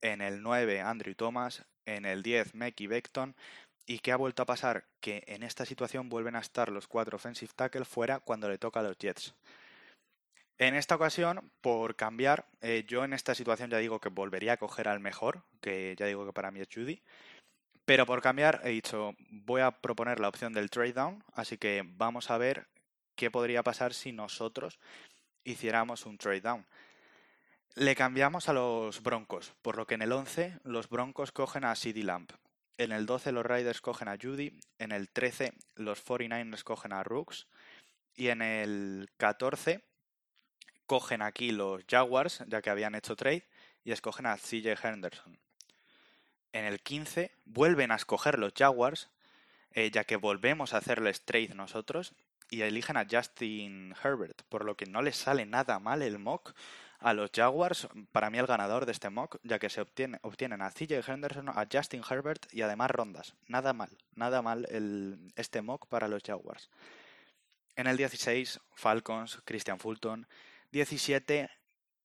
En 0.00 0.20
el 0.20 0.42
9 0.42 0.80
Andrew 0.80 1.14
Thomas. 1.14 1.64
En 1.86 2.04
el 2.04 2.22
10 2.22 2.54
Mackie 2.54 2.86
Beckton. 2.86 3.34
¿Y 3.86 3.98
qué 3.98 4.12
ha 4.12 4.16
vuelto 4.16 4.42
a 4.42 4.46
pasar? 4.46 4.84
Que 5.00 5.24
en 5.26 5.42
esta 5.42 5.66
situación 5.66 6.08
vuelven 6.08 6.36
a 6.36 6.40
estar 6.40 6.70
los 6.70 6.86
cuatro 6.86 7.16
offensive 7.16 7.52
tackle 7.54 7.84
fuera 7.84 8.20
cuando 8.20 8.48
le 8.48 8.58
toca 8.58 8.80
a 8.80 8.84
los 8.84 8.96
Jets. 8.96 9.34
En 10.58 10.74
esta 10.74 10.94
ocasión, 10.94 11.50
por 11.60 11.96
cambiar, 11.96 12.46
eh, 12.60 12.84
yo 12.86 13.04
en 13.04 13.12
esta 13.12 13.34
situación 13.34 13.70
ya 13.70 13.78
digo 13.78 14.00
que 14.00 14.10
volvería 14.10 14.54
a 14.54 14.56
coger 14.58 14.88
al 14.88 15.00
mejor, 15.00 15.44
que 15.60 15.94
ya 15.98 16.06
digo 16.06 16.24
que 16.26 16.32
para 16.32 16.50
mí 16.50 16.60
es 16.60 16.68
Judy. 16.72 17.02
Pero 17.84 18.06
por 18.06 18.22
cambiar, 18.22 18.60
he 18.64 18.70
dicho, 18.70 19.14
voy 19.28 19.60
a 19.60 19.72
proponer 19.72 20.20
la 20.20 20.28
opción 20.28 20.52
del 20.52 20.70
trade 20.70 20.92
down, 20.92 21.24
así 21.34 21.58
que 21.58 21.82
vamos 21.84 22.30
a 22.30 22.38
ver 22.38 22.68
qué 23.16 23.30
podría 23.30 23.62
pasar 23.62 23.92
si 23.92 24.12
nosotros 24.12 24.78
hiciéramos 25.44 26.06
un 26.06 26.18
trade 26.18 26.42
down. 26.42 26.66
Le 27.74 27.96
cambiamos 27.96 28.48
a 28.48 28.52
los 28.52 29.02
Broncos, 29.02 29.54
por 29.62 29.76
lo 29.76 29.86
que 29.86 29.94
en 29.94 30.02
el 30.02 30.12
11 30.12 30.60
los 30.62 30.88
Broncos 30.88 31.32
cogen 31.32 31.64
a 31.64 31.74
CD 31.74 32.04
Lamp. 32.04 32.32
En 32.78 32.92
el 32.92 33.06
12 33.06 33.32
los 33.32 33.46
Riders 33.46 33.80
cogen 33.80 34.08
a 34.08 34.18
Judy. 34.20 34.58
En 34.78 34.92
el 34.92 35.08
13 35.08 35.52
los 35.76 36.04
49ers 36.04 36.64
cogen 36.64 36.92
a 36.92 37.02
Rooks. 37.02 37.46
Y 38.14 38.28
en 38.28 38.42
el 38.42 39.08
14 39.16 39.82
cogen 40.86 41.22
aquí 41.22 41.52
los 41.52 41.84
Jaguars, 41.88 42.42
ya 42.46 42.62
que 42.62 42.70
habían 42.70 42.94
hecho 42.94 43.16
trade, 43.16 43.46
y 43.84 43.92
escogen 43.92 44.26
a 44.26 44.36
CJ 44.36 44.76
Henderson. 44.82 45.38
En 46.52 46.64
el 46.64 46.80
15 46.80 47.32
vuelven 47.44 47.90
a 47.90 47.96
escoger 47.96 48.38
los 48.38 48.52
Jaguars, 48.56 49.08
eh, 49.72 49.90
ya 49.90 50.04
que 50.04 50.16
volvemos 50.16 50.74
a 50.74 50.78
hacerles 50.78 51.24
trade 51.24 51.54
nosotros, 51.54 52.14
y 52.50 52.62
eligen 52.62 52.98
a 52.98 53.06
Justin 53.10 53.94
Herbert, 54.04 54.42
por 54.50 54.64
lo 54.64 54.76
que 54.76 54.84
no 54.84 55.00
les 55.00 55.16
sale 55.16 55.46
nada 55.46 55.78
mal 55.78 56.02
el 56.02 56.18
mock 56.18 56.54
a 57.02 57.14
los 57.14 57.30
Jaguars, 57.34 57.88
para 58.12 58.30
mí 58.30 58.38
el 58.38 58.46
ganador 58.46 58.86
de 58.86 58.92
este 58.92 59.10
mock, 59.10 59.38
ya 59.42 59.58
que 59.58 59.70
se 59.70 59.80
obtiene, 59.80 60.18
obtienen 60.22 60.62
a 60.62 60.70
CJ 60.70 61.08
Henderson, 61.08 61.48
a 61.48 61.66
Justin 61.70 62.02
Herbert 62.08 62.46
y 62.52 62.62
además 62.62 62.90
rondas. 62.90 63.34
Nada 63.48 63.72
mal, 63.72 63.90
nada 64.14 64.42
mal 64.42 64.66
el, 64.70 65.32
este 65.34 65.62
mock 65.62 65.86
para 65.88 66.08
los 66.08 66.22
Jaguars. 66.22 66.68
En 67.74 67.86
el 67.86 67.96
16, 67.96 68.60
Falcons, 68.74 69.40
Christian 69.44 69.78
Fulton, 69.78 70.26
17 70.72 71.50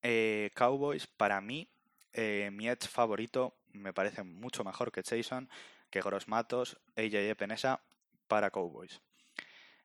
eh, 0.02 0.50
Cowboys, 0.54 1.06
para 1.06 1.40
mí, 1.40 1.70
eh, 2.12 2.50
mi 2.52 2.68
edge 2.68 2.86
favorito 2.86 3.56
me 3.72 3.92
parece 3.92 4.22
mucho 4.22 4.62
mejor 4.62 4.92
que 4.92 5.02
Jason, 5.02 5.48
que 5.90 6.02
Gross 6.02 6.28
Matos, 6.28 6.78
AJ 6.96 7.34
Penesa 7.36 7.80
para 8.28 8.50
Cowboys. 8.50 9.00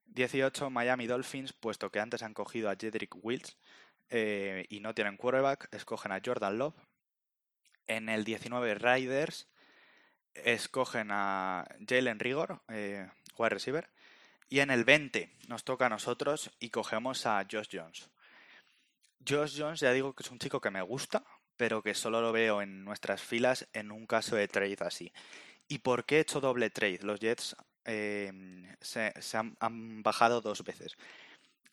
18 0.05 0.69
Miami 0.69 1.07
Dolphins, 1.07 1.53
puesto 1.53 1.91
que 1.91 2.01
antes 2.01 2.23
han 2.23 2.33
cogido 2.33 2.69
a 2.69 2.75
Jedrick 2.75 3.15
Wills 3.23 3.57
eh, 4.09 4.65
y 4.69 4.81
no 4.81 4.93
tienen 4.93 5.17
quarterback, 5.17 5.73
escogen 5.73 6.11
a 6.11 6.21
Jordan 6.23 6.57
Love. 6.57 6.75
En 7.87 8.09
el 8.09 8.25
19 8.25 8.75
Riders 8.75 9.47
escogen 10.33 11.09
a 11.11 11.65
Jalen 11.87 12.19
Rigor, 12.19 12.61
wide 12.67 13.49
receiver. 13.49 13.89
Y 14.49 14.59
en 14.59 14.71
el 14.71 14.83
20 14.83 15.31
nos 15.47 15.63
toca 15.63 15.85
a 15.85 15.89
nosotros 15.89 16.51
y 16.59 16.69
cogemos 16.69 17.25
a 17.25 17.45
Josh 17.49 17.69
Jones. 17.71 18.12
Josh 19.27 19.59
Jones 19.59 19.79
ya 19.79 19.91
digo 19.91 20.13
que 20.13 20.23
es 20.23 20.31
un 20.31 20.39
chico 20.39 20.59
que 20.59 20.71
me 20.71 20.81
gusta, 20.81 21.23
pero 21.57 21.81
que 21.81 21.93
solo 21.93 22.21
lo 22.21 22.31
veo 22.31 22.61
en 22.61 22.83
nuestras 22.83 23.21
filas 23.21 23.67
en 23.73 23.91
un 23.91 24.05
caso 24.05 24.35
de 24.35 24.47
trade 24.47 24.77
así. 24.81 25.11
¿Y 25.67 25.79
por 25.79 26.05
qué 26.05 26.17
he 26.17 26.21
hecho 26.21 26.41
doble 26.41 26.69
trade? 26.69 26.99
Los 27.03 27.19
Jets 27.19 27.55
em, 27.85 28.67
se, 28.81 29.13
han, 29.59 30.03
bajado 30.03 30.41
dos 30.41 30.63
veces, 30.63 30.97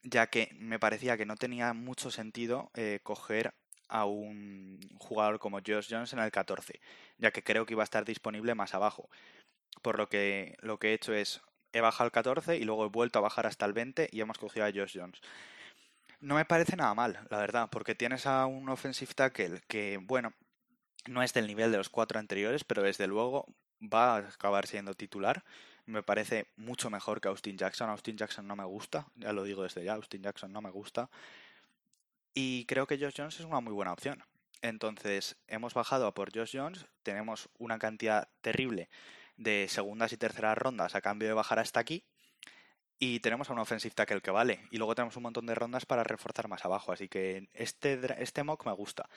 ya 0.02 0.28
que 0.28 0.50
me 0.58 0.78
parecía 0.78 1.16
que 1.16 1.26
no 1.26 1.36
tenía 1.36 1.72
mucho 1.72 2.10
sentido 2.10 2.70
eh, 2.74 3.00
coger 3.02 3.54
a 3.88 4.04
un 4.04 4.78
jugador 4.98 5.38
como 5.40 5.58
Josh 5.58 5.88
Jones 5.90 6.12
en 6.12 6.20
el 6.20 6.30
14, 6.30 6.80
ya 7.18 7.32
que 7.32 7.42
creo 7.42 7.66
que 7.66 7.74
iba 7.74 7.82
a 7.82 7.84
estar 7.84 8.04
disponible 8.04 8.54
más 8.54 8.74
abajo. 8.74 9.08
Por 9.82 9.98
lo 9.98 10.08
que 10.08 10.56
lo 10.60 10.78
que 10.78 10.90
he 10.90 10.94
hecho 10.94 11.12
es, 11.12 11.40
he 11.72 11.80
bajado 11.80 12.04
al 12.04 12.12
14 12.12 12.56
y 12.56 12.64
luego 12.64 12.86
he 12.86 12.88
vuelto 12.88 13.18
a 13.18 13.22
bajar 13.22 13.46
hasta 13.46 13.66
el 13.66 13.72
20 13.72 14.08
y 14.12 14.20
hemos 14.20 14.38
cogido 14.38 14.66
a 14.66 14.72
Josh 14.72 14.98
Jones. 14.98 15.20
No 16.20 16.34
me 16.34 16.44
parece 16.44 16.76
nada 16.76 16.94
mal, 16.94 17.18
la 17.30 17.38
verdad, 17.38 17.68
porque 17.70 17.94
tienes 17.94 18.26
a 18.26 18.44
un 18.44 18.68
offensive 18.68 19.14
tackle 19.14 19.62
que, 19.66 19.98
bueno, 20.02 20.34
no 21.06 21.22
es 21.22 21.32
del 21.32 21.46
nivel 21.46 21.72
de 21.72 21.78
los 21.78 21.88
cuatro 21.88 22.18
anteriores, 22.18 22.62
pero 22.62 22.82
desde 22.82 23.06
luego 23.06 23.46
va 23.80 24.16
a 24.16 24.18
acabar 24.18 24.66
siendo 24.66 24.92
titular. 24.92 25.44
Me 25.86 26.02
parece 26.02 26.46
mucho 26.56 26.90
mejor 26.90 27.22
que 27.22 27.28
Austin 27.28 27.56
Jackson. 27.56 27.88
Austin 27.88 28.18
Jackson 28.18 28.46
no 28.46 28.54
me 28.54 28.64
gusta, 28.64 29.06
ya 29.16 29.32
lo 29.32 29.44
digo 29.44 29.62
desde 29.62 29.82
ya, 29.82 29.94
Austin 29.94 30.22
Jackson 30.22 30.52
no 30.52 30.60
me 30.60 30.70
gusta. 30.70 31.08
Y 32.34 32.66
creo 32.66 32.86
que 32.86 32.98
Josh 32.98 33.14
Jones 33.16 33.40
es 33.40 33.46
una 33.46 33.60
muy 33.60 33.72
buena 33.72 33.92
opción. 33.94 34.22
Entonces, 34.60 35.36
hemos 35.48 35.72
bajado 35.72 36.06
a 36.06 36.12
por 36.12 36.36
Josh 36.36 36.54
Jones, 36.54 36.86
tenemos 37.02 37.48
una 37.58 37.78
cantidad 37.78 38.28
terrible 38.42 38.90
de 39.38 39.68
segundas 39.70 40.12
y 40.12 40.18
terceras 40.18 40.58
rondas 40.58 40.94
a 40.94 41.00
cambio 41.00 41.28
de 41.28 41.34
bajar 41.34 41.58
hasta 41.58 41.80
aquí 41.80 42.04
y 43.02 43.18
tenemos 43.20 43.48
a 43.48 43.54
un 43.54 43.58
offensive 43.58 43.94
tackle 43.94 44.20
que 44.20 44.30
vale. 44.30 44.60
Y 44.70 44.76
luego 44.76 44.94
tenemos 44.94 45.16
un 45.16 45.22
montón 45.22 45.46
de 45.46 45.54
rondas 45.54 45.86
para 45.86 46.04
reforzar 46.04 46.48
más 46.48 46.66
abajo. 46.66 46.92
Así 46.92 47.08
que 47.08 47.48
este, 47.54 47.98
este 48.22 48.44
mock 48.44 48.66
me 48.66 48.72
gusta. 48.72 49.08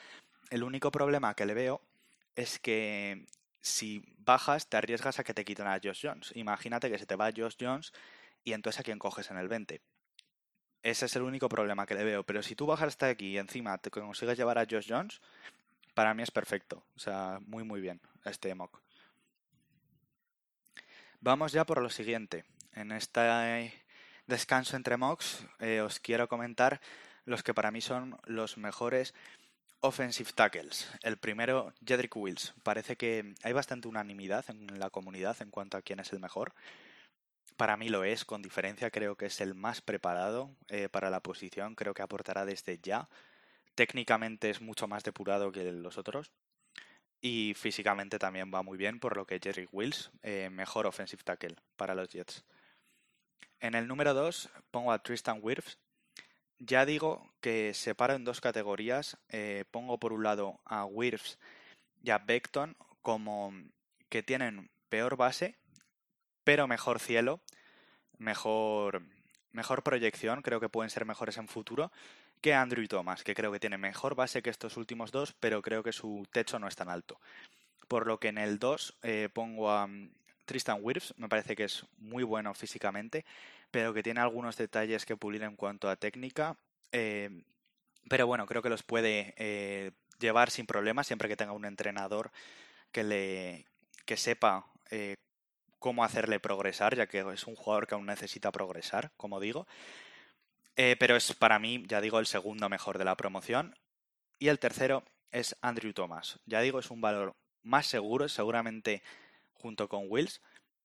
El 0.48 0.64
único 0.64 0.90
problema 0.90 1.34
que 1.34 1.44
le 1.44 1.52
veo 1.52 1.82
es 2.34 2.58
que 2.58 3.26
si 3.60 4.02
bajas 4.16 4.68
te 4.70 4.78
arriesgas 4.78 5.18
a 5.18 5.24
que 5.24 5.34
te 5.34 5.44
quiten 5.44 5.66
a 5.66 5.78
Josh 5.82 6.00
Jones. 6.02 6.32
Imagínate 6.34 6.90
que 6.90 6.98
se 6.98 7.04
te 7.04 7.14
va 7.14 7.30
Josh 7.36 7.56
Jones 7.60 7.92
y 8.42 8.54
entonces 8.54 8.80
a 8.80 8.82
quién 8.82 8.98
coges 8.98 9.30
en 9.30 9.36
el 9.36 9.48
20. 9.48 9.82
Ese 10.82 11.04
es 11.04 11.16
el 11.16 11.22
único 11.22 11.50
problema 11.50 11.84
que 11.84 11.94
le 11.94 12.04
veo. 12.04 12.24
Pero 12.24 12.42
si 12.42 12.56
tú 12.56 12.64
bajas 12.64 12.88
hasta 12.88 13.08
aquí 13.08 13.32
y 13.32 13.38
encima 13.38 13.76
te 13.76 13.90
consigues 13.90 14.38
llevar 14.38 14.56
a 14.56 14.66
Josh 14.68 14.86
Jones, 14.88 15.20
para 15.92 16.14
mí 16.14 16.22
es 16.22 16.30
perfecto. 16.30 16.86
O 16.96 16.98
sea, 16.98 17.38
muy 17.46 17.64
muy 17.64 17.82
bien 17.82 18.00
este 18.24 18.54
mock. 18.54 18.80
Vamos 21.20 21.52
ya 21.52 21.66
por 21.66 21.82
lo 21.82 21.90
siguiente 21.90 22.44
en 22.74 22.92
este 22.92 23.72
descanso 24.26 24.76
entre 24.76 24.96
mocks 24.96 25.46
eh, 25.60 25.80
os 25.80 26.00
quiero 26.00 26.28
comentar 26.28 26.80
los 27.24 27.42
que 27.42 27.54
para 27.54 27.70
mí 27.70 27.80
son 27.80 28.18
los 28.24 28.56
mejores 28.58 29.14
offensive 29.80 30.32
tackles. 30.34 30.90
El 31.02 31.18
primero, 31.18 31.74
Jedrick 31.84 32.16
Wills. 32.16 32.54
Parece 32.62 32.96
que 32.96 33.34
hay 33.42 33.52
bastante 33.52 33.88
unanimidad 33.88 34.44
en 34.48 34.78
la 34.78 34.90
comunidad 34.90 35.36
en 35.40 35.50
cuanto 35.50 35.76
a 35.76 35.82
quién 35.82 36.00
es 36.00 36.12
el 36.12 36.20
mejor. 36.20 36.54
Para 37.56 37.76
mí 37.76 37.88
lo 37.88 38.02
es, 38.02 38.24
con 38.24 38.42
diferencia 38.42 38.90
creo 38.90 39.16
que 39.16 39.26
es 39.26 39.40
el 39.40 39.54
más 39.54 39.80
preparado 39.80 40.50
eh, 40.68 40.88
para 40.88 41.10
la 41.10 41.20
posición, 41.20 41.74
creo 41.74 41.94
que 41.94 42.02
aportará 42.02 42.44
desde 42.44 42.78
ya. 42.82 43.08
Técnicamente 43.74 44.50
es 44.50 44.60
mucho 44.60 44.88
más 44.88 45.04
depurado 45.04 45.52
que 45.52 45.70
los 45.70 45.98
otros 45.98 46.32
y 47.20 47.54
físicamente 47.54 48.18
también 48.18 48.50
va 48.52 48.62
muy 48.62 48.76
bien, 48.76 49.00
por 49.00 49.16
lo 49.16 49.26
que 49.26 49.40
Jerry 49.42 49.68
Wills, 49.72 50.10
eh, 50.22 50.50
mejor 50.50 50.86
offensive 50.86 51.22
tackle 51.22 51.56
para 51.76 51.94
los 51.94 52.08
Jets. 52.08 52.44
En 53.64 53.74
el 53.74 53.88
número 53.88 54.12
2 54.12 54.50
pongo 54.70 54.92
a 54.92 55.02
Tristan 55.02 55.38
Wirfs. 55.40 55.78
Ya 56.58 56.84
digo 56.84 57.32
que 57.40 57.72
separo 57.72 58.12
en 58.12 58.22
dos 58.22 58.42
categorías. 58.42 59.16
Eh, 59.30 59.64
pongo 59.70 59.98
por 59.98 60.12
un 60.12 60.22
lado 60.22 60.60
a 60.66 60.84
Wirfs 60.84 61.38
y 62.02 62.10
a 62.10 62.18
Beckton 62.18 62.76
como 63.00 63.54
que 64.10 64.22
tienen 64.22 64.68
peor 64.90 65.16
base, 65.16 65.56
pero 66.44 66.68
mejor 66.68 67.00
cielo, 67.00 67.40
mejor, 68.18 69.00
mejor 69.52 69.82
proyección, 69.82 70.42
creo 70.42 70.60
que 70.60 70.68
pueden 70.68 70.90
ser 70.90 71.06
mejores 71.06 71.38
en 71.38 71.48
futuro, 71.48 71.90
que 72.42 72.52
Andrew 72.52 72.86
Thomas, 72.86 73.24
que 73.24 73.34
creo 73.34 73.50
que 73.50 73.60
tiene 73.60 73.78
mejor 73.78 74.14
base 74.14 74.42
que 74.42 74.50
estos 74.50 74.76
últimos 74.76 75.10
dos, 75.10 75.32
pero 75.40 75.62
creo 75.62 75.82
que 75.82 75.92
su 75.92 76.28
techo 76.30 76.58
no 76.58 76.68
es 76.68 76.76
tan 76.76 76.90
alto. 76.90 77.18
Por 77.88 78.06
lo 78.06 78.20
que 78.20 78.28
en 78.28 78.36
el 78.36 78.58
2 78.58 78.98
eh, 79.02 79.30
pongo 79.32 79.70
a 79.70 79.86
mm, 79.86 80.10
Tristan 80.44 80.80
Wirfs, 80.82 81.14
me 81.16 81.30
parece 81.30 81.56
que 81.56 81.64
es 81.64 81.86
muy 81.96 82.24
bueno 82.24 82.52
físicamente, 82.52 83.24
pero 83.74 83.92
que 83.92 84.04
tiene 84.04 84.20
algunos 84.20 84.56
detalles 84.56 85.04
que 85.04 85.16
pulir 85.16 85.42
en 85.42 85.56
cuanto 85.56 85.90
a 85.90 85.96
técnica. 85.96 86.56
Eh, 86.92 87.42
pero 88.08 88.24
bueno, 88.28 88.46
creo 88.46 88.62
que 88.62 88.68
los 88.68 88.84
puede 88.84 89.34
eh, 89.36 89.90
llevar 90.20 90.52
sin 90.52 90.64
problemas 90.64 91.08
siempre 91.08 91.28
que 91.28 91.36
tenga 91.36 91.50
un 91.50 91.64
entrenador 91.64 92.30
que 92.92 93.02
le 93.02 93.66
que 94.06 94.16
sepa 94.16 94.70
cómo 95.80 96.04
hacerle 96.04 96.38
progresar, 96.38 96.94
ya 96.94 97.08
que 97.08 97.24
es 97.32 97.48
un 97.48 97.56
jugador 97.56 97.88
que 97.88 97.96
aún 97.96 98.06
necesita 98.06 98.52
progresar, 98.52 99.10
como 99.16 99.40
digo. 99.40 99.66
Eh, 100.76 100.94
pero 101.00 101.16
es 101.16 101.32
para 101.34 101.58
mí, 101.58 101.82
ya 101.88 102.00
digo, 102.00 102.20
el 102.20 102.26
segundo 102.26 102.68
mejor 102.68 102.96
de 102.96 103.04
la 103.04 103.16
promoción. 103.16 103.74
Y 104.38 104.48
el 104.48 104.60
tercero 104.60 105.02
es 105.32 105.56
Andrew 105.62 105.92
Thomas. 105.92 106.38
Ya 106.46 106.60
digo, 106.60 106.78
es 106.78 106.92
un 106.92 107.00
valor 107.00 107.34
más 107.64 107.88
seguro, 107.88 108.28
seguramente 108.28 109.02
junto 109.52 109.88
con 109.88 110.04
Wills, 110.06 110.40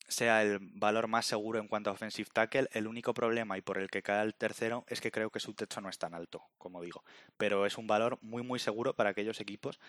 sea 0.10 0.42
el 0.42 0.60
valor 0.60 1.08
más 1.08 1.26
seguro 1.26 1.60
en 1.60 1.68
cuanto 1.68 1.90
a 1.90 1.94
offensive 1.94 2.30
tackle. 2.34 2.68
El 2.74 2.88
único 2.88 3.14
problema 3.14 3.58
y 3.58 3.62
por 3.62 3.78
el 3.78 3.90
que 3.90 4.04
cae 4.04 4.24
el 4.24 4.36
tercero 4.36 4.84
es 4.88 5.02
que 5.02 5.12
creo 5.12 5.30
que 5.30 5.40
su 5.40 5.54
techo 5.54 5.80
no 5.82 5.90
es 5.90 5.98
tan 5.98 6.14
alto, 6.14 6.44
como 6.58 6.82
digo. 6.82 7.04
Pero 7.38 7.66
es 7.66 7.78
un 7.78 7.88
valor 7.88 8.18
muy 8.22 8.44
muy 8.44 8.60
seguro 8.60 8.94
para 8.96 9.12
aquellos 9.12 9.40
equipos 9.40 9.80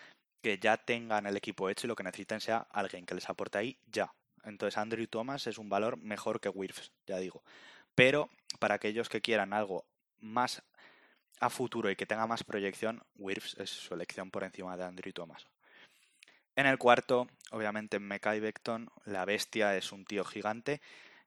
que 0.43 0.59
ya 0.59 0.77
tengan 0.77 1.27
el 1.27 1.37
equipo 1.37 1.69
hecho 1.69 1.87
y 1.87 1.89
lo 1.89 1.97
que 1.97 2.05
necesiten 2.05 2.41
sea 2.41 2.67
alguien 2.71 3.07
que 3.07 3.15
les 3.15 3.29
aporte 3.29 3.59
ahí 3.59 3.79
ya. 3.91 4.13
Entonces 4.45 4.79
Andrew 4.79 5.07
Thomas 5.07 5.47
es 5.47 5.59
un 5.59 5.69
valor 5.69 5.97
mejor 5.99 6.41
que 6.41 6.49
Wirfs, 6.49 6.93
ya 7.07 7.19
digo. 7.19 7.43
Pero 7.95 8.31
para 8.59 8.77
aquellos 8.77 9.09
que 9.09 9.21
quieran 9.21 9.53
algo 9.53 9.85
más 10.19 10.63
a 11.41 11.51
futuro 11.51 11.91
y 11.91 11.97
que 11.97 12.07
tenga 12.07 12.27
más 12.27 12.45
proyección, 12.45 13.03
Wirfs 13.17 13.57
es 13.59 13.71
su 13.71 13.95
elección 13.95 14.31
por 14.31 14.45
encima 14.45 14.77
de 14.77 14.85
Andrew 14.85 15.13
Thomas. 15.13 15.47
En 16.57 16.67
el 16.67 16.79
cuarto, 16.79 17.29
obviamente, 17.51 17.99
Mekai 17.99 18.41
Beckton, 18.41 18.91
la 19.05 19.25
bestia, 19.25 19.77
es 19.77 19.93
un 19.93 20.05
tío 20.05 20.25
gigante 20.25 20.81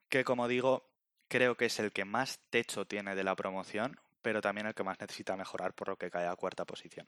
que, 0.10 0.24
como 0.24 0.48
digo, 0.48 0.90
creo 1.28 1.56
que 1.56 1.66
es 1.66 1.80
el 1.80 1.92
que 1.92 2.06
más 2.06 2.40
techo 2.50 2.86
tiene 2.86 3.16
de 3.16 3.24
la 3.24 3.36
promoción, 3.36 4.00
pero 4.22 4.42
también 4.42 4.68
el 4.68 4.76
que 4.76 4.84
más 4.84 5.00
necesita 5.00 5.36
mejorar, 5.36 5.74
por 5.74 5.90
lo 5.90 5.98
que 5.98 6.12
cae 6.12 6.28
a 6.28 6.36
cuarta 6.36 6.66
posición. 6.66 7.08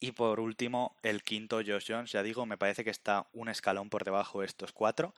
Y 0.00 0.12
por 0.12 0.38
último, 0.38 0.96
el 1.02 1.22
quinto, 1.22 1.56
Josh 1.56 1.86
Jones, 1.88 2.12
ya 2.12 2.22
digo, 2.22 2.46
me 2.46 2.56
parece 2.56 2.84
que 2.84 2.90
está 2.90 3.26
un 3.32 3.48
escalón 3.48 3.90
por 3.90 4.04
debajo 4.04 4.40
de 4.40 4.46
estos 4.46 4.72
cuatro 4.72 5.14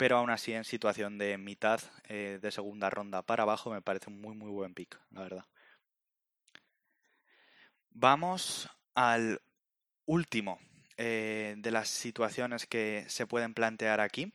pero 0.00 0.16
aún 0.16 0.30
así 0.30 0.54
en 0.54 0.64
situación 0.64 1.18
de 1.18 1.36
mitad 1.36 1.78
eh, 2.08 2.38
de 2.40 2.50
segunda 2.50 2.88
ronda 2.88 3.20
para 3.20 3.42
abajo 3.42 3.68
me 3.68 3.82
parece 3.82 4.08
un 4.08 4.18
muy 4.18 4.34
muy 4.34 4.48
buen 4.48 4.72
pick, 4.72 4.98
la 5.10 5.20
verdad. 5.20 5.44
Vamos 7.90 8.70
al 8.94 9.42
último 10.06 10.58
eh, 11.02 11.54
de 11.56 11.70
las 11.70 11.88
situaciones 11.88 12.66
que 12.66 13.04
se 13.08 13.26
pueden 13.26 13.54
plantear 13.54 14.00
aquí 14.00 14.32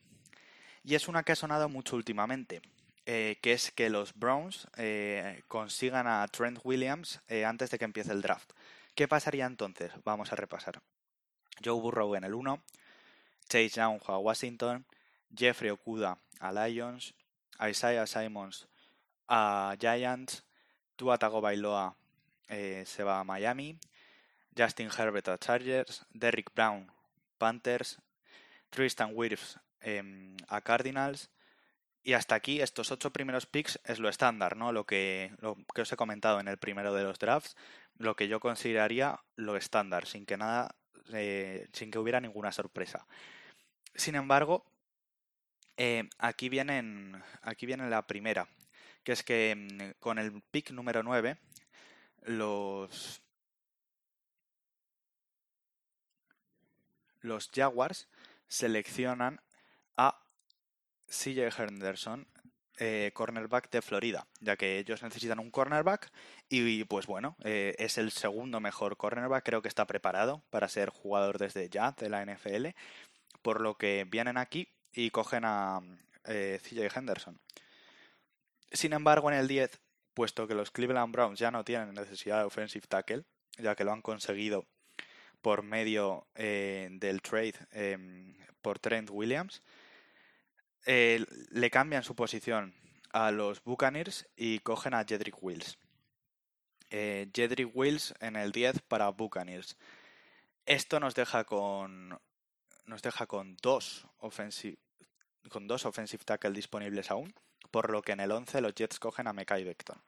y 0.84 0.95
es 0.95 1.08
una 1.08 1.23
que 1.23 1.34
ha 1.34 1.36
sonado 1.36 1.69
mucho 1.69 1.95
últimamente. 1.95 2.62
Eh, 3.08 3.38
que 3.39 3.54
es 3.54 3.69
que 3.69 3.91
los 3.91 4.15
Browns 4.15 4.67
consigan 5.47 6.08
a 6.08 6.28
Trent 6.28 6.60
Williams 6.63 7.21
antes 7.45 7.69
de 7.69 7.78
que 7.78 7.86
empiece 7.86 8.12
el 8.12 8.23
draft. 8.23 8.51
¿Qué 8.95 9.08
pasaría 9.08 9.45
entonces? 9.45 9.91
Vamos 10.04 10.32
a 10.32 10.36
repasar. 10.36 10.82
Joe 11.63 11.80
Burrow 11.80 12.15
en 12.15 12.23
el 12.23 12.34
1, 12.34 12.63
Chase 13.47 13.69
Young 13.69 14.01
a 14.08 14.17
Washington, 14.17 14.86
Jeffrey 15.36 15.69
Okuda 15.69 16.17
a 16.39 16.51
Lions, 16.51 17.13
Isaiah 17.60 18.08
Simons 18.08 18.67
a 19.28 19.75
Giants, 19.80 20.43
Tua 20.95 21.17
Tagovailoa 21.17 21.95
eh, 22.47 22.84
se 22.86 23.04
va 23.04 23.19
a 23.19 23.23
Miami, 23.23 23.78
Justin 24.57 24.89
Herbert 24.89 25.27
a 25.29 25.37
Chargers, 25.37 26.05
Derrick 26.11 26.53
Brown 26.53 26.91
Panthers, 27.37 27.99
Tristan 28.69 29.11
Wirfs 29.13 29.59
em, 29.81 30.35
a 30.47 30.61
Cardinals 30.61 31.29
y 32.03 32.13
hasta 32.13 32.35
aquí 32.35 32.61
estos 32.61 32.91
ocho 32.91 33.11
primeros 33.11 33.47
picks 33.47 33.79
es 33.83 33.99
lo 33.99 34.09
estándar, 34.09 34.55
¿no? 34.55 34.71
Lo 34.71 34.85
que, 34.85 35.33
lo 35.39 35.57
que 35.73 35.81
os 35.81 35.91
he 35.91 35.97
comentado 35.97 36.39
en 36.39 36.47
el 36.47 36.57
primero 36.57 36.93
de 36.93 37.03
los 37.03 37.17
drafts, 37.17 37.55
lo 37.97 38.15
que 38.15 38.27
yo 38.27 38.39
consideraría 38.39 39.19
lo 39.35 39.57
estándar, 39.57 40.05
sin 40.05 40.25
que 40.25 40.37
nada, 40.37 40.75
eh, 41.13 41.67
sin 41.73 41.89
que 41.89 41.97
hubiera 41.97 42.21
ninguna 42.21 42.51
sorpresa. 42.51 43.07
Sin 43.95 44.15
embargo, 44.15 44.65
eh, 45.77 46.07
aquí, 46.19 46.47
vienen, 46.47 47.23
aquí 47.41 47.65
viene 47.65 47.89
la 47.89 48.05
primera, 48.05 48.47
que 49.03 49.11
es 49.11 49.23
que 49.23 49.55
mm, 49.55 49.99
con 49.99 50.19
el 50.19 50.41
pick 50.51 50.71
número 50.71 51.01
9, 51.01 51.37
los, 52.23 53.23
los 57.25 57.49
Jaguars 57.53 58.07
seleccionan 58.47 59.41
a 59.97 60.21
CJ 61.07 61.49
Henderson, 61.57 62.27
eh, 62.77 63.11
cornerback 63.13 63.69
de 63.69 63.81
Florida, 63.81 64.27
ya 64.41 64.57
que 64.57 64.79
ellos 64.79 65.01
necesitan 65.01 65.39
un 65.39 65.49
cornerback 65.49 66.11
y 66.49 66.83
pues 66.83 67.07
bueno, 67.07 67.38
eh, 67.43 67.73
es 67.79 67.97
el 67.97 68.11
segundo 68.11 68.59
mejor 68.59 68.97
cornerback, 68.97 69.45
creo 69.45 69.61
que 69.61 69.69
está 69.69 69.88
preparado 69.88 70.43
para 70.49 70.67
ser 70.67 70.89
jugador 70.89 71.38
desde 71.38 71.69
ya 71.69 71.91
de 71.91 72.09
la 72.09 72.21
NFL, 72.21 72.67
por 73.41 73.61
lo 73.61 73.77
que 73.77 74.05
vienen 74.05 74.38
aquí 74.38 74.67
y 74.91 75.09
cogen 75.11 75.43
a 75.45 75.79
eh, 76.25 76.59
CJ 76.61 76.97
Henderson. 76.97 77.39
Sin 78.71 78.91
embargo, 78.91 79.31
en 79.31 79.38
el 79.38 79.47
10, 79.47 79.79
puesto 80.13 80.47
que 80.47 80.55
los 80.55 80.71
Cleveland 80.71 81.13
Browns 81.13 81.39
ya 81.39 81.51
no 81.51 81.63
tienen 81.63 81.93
necesidad 81.93 82.39
de 82.39 82.45
offensive 82.45 82.88
tackle, 82.88 83.23
ya 83.57 83.75
que 83.75 83.85
lo 83.85 83.93
han 83.93 84.01
conseguido 84.01 84.65
por 85.45 85.62
medio 85.62 86.25
eh, 86.34 86.88
del 86.93 87.21
trade 87.21 87.53
em, 87.69 88.36
por 88.63 88.79
Trent 88.79 89.12
Williams, 89.12 89.62
eh, 90.88 91.23
le 91.51 91.69
cambian 91.69 92.03
su 92.03 92.15
posición 92.15 92.73
a 93.13 93.29
los 93.29 93.63
Buccaneers 93.63 94.27
y 94.36 94.58
cogen 94.58 94.95
a 94.95 95.05
Jedrick 95.05 95.38
Wills. 95.43 95.77
Jedrick 96.89 97.69
Wills 97.75 98.15
en 98.21 98.38
el 98.38 98.51
10 98.51 98.81
para 98.88 99.10
Buccaneers. 99.10 99.77
Esto 100.65 100.99
nos 100.99 101.13
deja 101.13 101.43
con 101.43 102.19
nos 102.88 103.03
deja 103.03 103.27
con 103.27 103.55
dos 103.58 104.08
offensive 104.17 104.79
con 105.49 105.67
dos 105.67 105.86
offensive 105.86 106.23
tackle 106.23 106.53
disponibles 106.53 107.12
aún, 107.12 107.36
por 107.69 107.91
lo 107.91 108.01
que 108.01 108.13
en 108.13 108.19
el 108.21 108.31
11 108.31 108.62
los 108.62 108.73
Jets 108.73 108.97
cogen 108.97 109.27
a 109.27 109.34
Mekai 109.34 109.63
Beckton. 109.63 110.01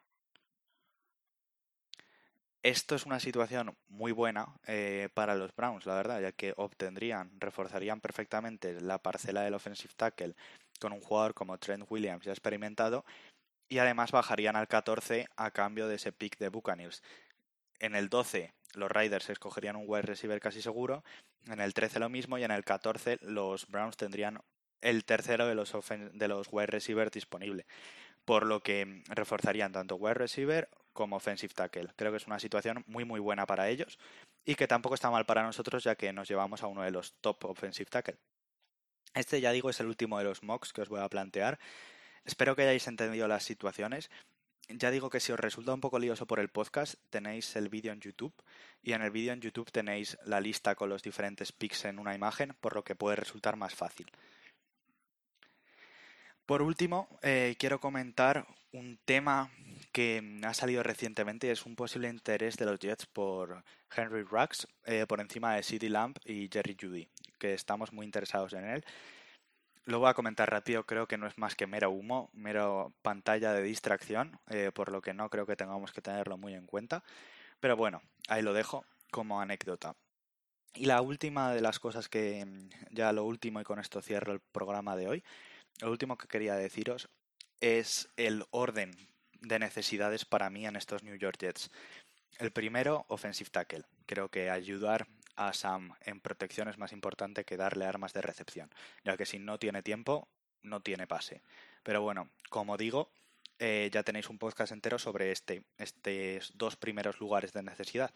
Esto 2.63 2.96
es 2.96 3.06
una 3.06 3.20
situación 3.20 3.78
muy 3.88 4.12
buena 4.12 4.48
eh, 4.65 5.10
para 5.13 5.36
los 5.36 5.56
Browns, 5.56 5.86
la 5.86 5.96
verdad, 5.96 6.22
ya 6.22 6.32
que 6.32 6.54
obtendrían, 6.58 7.32
reforzarían 7.39 8.02
perfectamente 8.02 8.82
la 8.82 8.98
parcela 8.98 9.41
del 9.41 9.54
offensive 9.54 9.93
tackle 9.96 10.36
con 10.80 10.91
un 10.91 11.02
jugador 11.02 11.34
como 11.34 11.58
Trent 11.58 11.86
Williams 11.89 12.26
ya 12.26 12.32
experimentado 12.32 13.06
y 13.70 13.80
además 13.80 14.12
bajarían 14.12 14.56
al 14.56 14.67
14 14.67 15.28
a 15.36 15.52
cambio 15.52 15.88
de 15.88 15.96
ese 15.96 16.12
pick 16.12 16.38
de 16.38 16.50
Buccaneers. 16.50 17.04
En 17.80 17.96
el 17.96 18.10
12 18.10 18.54
los 18.74 18.91
Riders 18.91 19.30
escogerían 19.30 19.76
un 19.76 19.86
wide 19.88 20.04
receiver 20.04 20.39
casi 20.39 20.62
seguro, 20.62 21.04
en 21.48 21.60
el 21.60 21.74
13 21.74 22.00
lo 22.00 22.10
mismo 22.10 22.38
y 22.38 22.43
en 22.43 22.52
el 22.52 22.63
14 22.63 23.20
los 23.22 23.67
Browns 23.67 23.98
tendrían 23.98 24.41
el 24.82 25.06
tercero 25.06 25.48
de 25.48 25.56
los, 25.56 25.74
de 26.13 26.28
los 26.28 26.48
wide 26.52 26.67
receivers 26.67 27.12
disponible, 27.12 27.65
por 28.26 28.46
lo 28.46 28.62
que 28.62 29.04
reforzarían 29.08 29.72
tanto 29.72 29.96
wide 29.96 30.15
receiver 30.15 30.70
como 30.97 31.17
offensive 31.17 31.53
tackle. 31.53 31.89
Creo 31.95 32.12
que 32.12 32.17
es 32.17 32.25
una 32.25 32.39
situación 32.39 32.83
muy 32.88 33.05
muy 33.05 33.19
buena 33.19 33.45
para 33.45 33.69
ellos 33.69 33.99
y 34.43 34.55
que 34.55 34.67
tampoco 34.67 34.95
está 34.95 35.12
mal 35.12 35.27
para 35.27 35.43
nosotros 35.43 35.83
ya 35.83 35.95
que 35.95 36.12
nos 36.12 36.27
llevamos 36.27 36.63
a 36.63 36.67
uno 36.67 36.81
de 36.81 36.89
los 36.89 37.13
top 37.21 37.45
offensive 37.45 37.89
tackle. 37.89 38.17
Este 39.13 39.39
ya 39.39 39.51
digo 39.51 39.69
es 39.69 39.79
el 39.79 39.86
último 39.86 40.17
de 40.17 40.23
los 40.23 40.41
mocks 40.41 40.73
que 40.73 40.81
os 40.81 40.89
voy 40.89 40.99
a 40.99 41.07
plantear. 41.07 41.60
Espero 42.25 42.55
que 42.55 42.63
hayáis 42.63 42.88
entendido 42.88 43.27
las 43.27 43.43
situaciones. 43.43 44.10
Ya 44.69 44.89
digo 44.89 45.12
que 45.12 45.19
si 45.19 45.31
os 45.31 45.39
resulta 45.39 45.73
un 45.73 45.81
poco 45.81 45.99
lioso 45.99 46.25
por 46.25 46.39
el 46.39 46.49
podcast, 46.49 46.95
tenéis 47.12 47.55
el 47.55 47.69
vídeo 47.69 47.93
en 47.93 48.01
YouTube 48.01 48.33
y 48.81 48.93
en 48.93 49.03
el 49.03 49.12
vídeo 49.12 49.33
en 49.33 49.39
YouTube 49.39 49.71
tenéis 49.71 50.17
la 50.25 50.41
lista 50.41 50.73
con 50.73 50.89
los 50.89 51.03
diferentes 51.03 51.51
picks 51.51 51.86
en 51.86 51.99
una 51.99 52.15
imagen, 52.15 52.55
por 52.60 52.75
lo 52.75 52.83
que 52.83 52.95
puede 52.95 53.15
resultar 53.15 53.55
más 53.55 53.75
fácil. 53.75 54.07
Por 56.47 56.62
último, 56.62 57.07
eh, 57.21 57.55
quiero 57.60 57.79
comentar 57.79 58.47
un 58.71 58.97
tema 59.05 59.51
que 59.97 60.21
ha 60.43 60.53
salido 60.53 60.83
recientemente 60.83 61.49
es 61.49 61.65
un 61.65 61.75
posible 61.75 62.07
interés 62.07 62.55
de 62.55 62.65
los 62.65 62.77
Jets 62.77 63.07
por 63.07 63.63
Henry 63.89 64.21
Rux 64.21 64.67
eh, 64.86 65.07
por 65.07 65.19
encima 65.19 65.55
de 65.55 65.63
City 65.63 65.89
Lamp 65.89 66.19
y 66.23 66.49
Jerry 66.53 66.77
Judy, 66.79 67.10
que 67.39 67.55
estamos 67.55 67.91
muy 67.93 68.05
interesados 68.05 68.53
en 68.53 68.65
él. 68.65 68.86
lo 69.86 69.97
voy 69.97 70.10
a 70.10 70.13
comentar 70.13 70.51
rápido, 70.51 70.86
creo 70.86 71.07
que 71.07 71.17
no 71.17 71.25
es 71.25 71.39
más 71.39 71.55
que 71.55 71.65
mero 71.65 71.89
humo, 71.89 72.29
mero 72.33 72.93
pantalla 73.01 73.53
de 73.53 73.63
distracción, 73.63 74.39
eh, 74.49 74.69
por 74.71 74.91
lo 74.91 75.01
que 75.01 75.15
no 75.15 75.31
creo 75.31 75.47
que 75.47 75.55
tengamos 75.55 75.91
que 75.91 76.03
tenerlo 76.03 76.38
muy 76.38 76.53
en 76.53 76.67
cuenta. 76.67 77.03
Pero 77.60 77.75
bueno, 77.75 78.03
ahí 78.27 78.43
lo 78.43 78.53
dejo 78.53 78.86
como 79.10 79.41
anécdota. 79.41 79.95
Y 80.75 80.86
la 80.86 81.01
última 81.01 81.51
de 81.55 81.62
las 81.62 81.79
cosas 81.79 82.07
que, 82.07 82.45
ya 82.91 83.12
lo 83.13 83.23
último 83.23 83.62
y 83.62 83.63
con 83.63 83.79
esto 83.79 84.03
cierro 84.03 84.31
el 84.31 84.41
programa 84.41 84.95
de 84.95 85.07
hoy, 85.07 85.23
lo 85.81 85.89
último 85.89 86.19
que 86.19 86.27
quería 86.27 86.53
deciros 86.53 87.10
es 87.62 88.10
el 88.15 88.45
orden 88.51 88.91
de 89.41 89.60
necesidades 89.60 90.26
para 90.26 90.50
mí 90.50 90.65
en 90.65 90.76
estos 90.76 91.04
New 91.04 91.15
York 91.15 91.38
Jets. 91.39 91.69
El 92.39 92.52
primero, 92.52 93.06
offensive 93.10 93.50
tackle. 93.50 93.84
Creo 94.06 94.30
que 94.30 94.50
ayudar 94.50 95.08
a 95.36 95.54
Sam 95.54 95.93
en 96.02 96.19
protección 96.19 96.67
es 96.67 96.78
más 96.78 96.91
importante 96.91 97.45
que 97.45 97.58
darle 97.58 97.86
armas 97.86 98.13
de 98.13 98.21
recepción, 98.21 98.73
ya 99.04 99.17
que 99.17 99.26
si 99.26 99.39
no 99.39 99.60
tiene 99.60 99.84
tiempo, 99.84 100.28
no 100.63 100.82
tiene 100.82 101.08
pase. 101.08 101.41
Pero 101.84 102.02
bueno, 102.02 102.30
como 102.50 102.78
digo, 102.78 103.12
eh, 103.60 103.89
ya 103.91 104.04
tenéis 104.04 104.30
un 104.30 104.38
podcast 104.38 104.71
entero 104.71 105.00
sobre 105.00 105.32
este, 105.32 105.63
estos 105.78 106.58
dos 106.58 106.76
primeros 106.76 107.19
lugares 107.19 107.54
de 107.54 107.63
necesidad. 107.63 108.13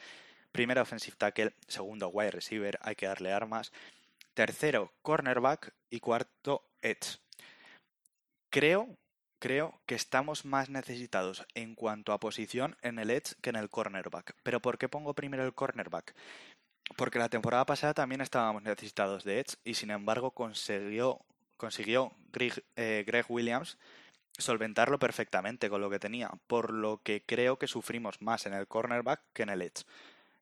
Primero, 0.52 0.82
offensive 0.82 1.16
tackle. 1.18 1.54
Segundo, 1.68 2.10
wide 2.10 2.32
receiver. 2.32 2.78
Hay 2.82 2.96
que 2.96 3.08
darle 3.08 3.32
armas. 3.32 3.72
Tercero, 4.34 4.94
cornerback. 5.02 5.74
Y 5.90 6.00
cuarto, 6.00 6.70
edge. 6.82 7.20
Creo, 8.50 8.98
creo 9.42 9.82
que 9.88 9.96
estamos 9.96 10.46
más 10.46 10.70
necesitados 10.70 11.46
en 11.56 11.74
cuanto 11.74 12.14
a 12.14 12.20
posición 12.20 12.78
en 12.84 13.00
el 13.00 13.10
edge 13.10 13.34
que 13.42 13.50
en 13.50 13.56
el 13.56 13.70
cornerback. 13.70 14.36
¿Pero 14.44 14.62
por 14.62 14.78
qué 14.78 14.88
pongo 14.88 15.16
primero 15.16 15.44
el 15.44 15.56
cornerback? 15.56 16.14
Porque 16.96 17.18
la 17.18 17.28
temporada 17.28 17.66
pasada 17.66 17.96
también 17.96 18.22
estábamos 18.22 18.62
necesitados 18.62 19.24
de 19.24 19.40
edge 19.40 19.58
y 19.64 19.74
sin 19.74 19.90
embargo 19.90 20.32
consiguió, 20.32 21.20
consiguió 21.58 22.14
Greg, 22.32 22.64
eh, 22.76 23.24
Williams 23.28 23.80
solventarlo 24.38 25.00
perfectamente 25.00 25.70
con 25.70 25.82
lo 25.82 25.90
que 25.90 26.00
tenía, 26.00 26.30
por 26.46 26.72
lo 26.72 27.02
que 27.04 27.24
creo 27.24 27.58
que 27.58 27.68
sufrimos 27.68 28.22
más 28.22 28.46
en 28.46 28.54
el 28.54 28.68
cornerback 28.68 29.22
que 29.34 29.44
en 29.44 29.50
el 29.50 29.64
edge. 29.64 29.86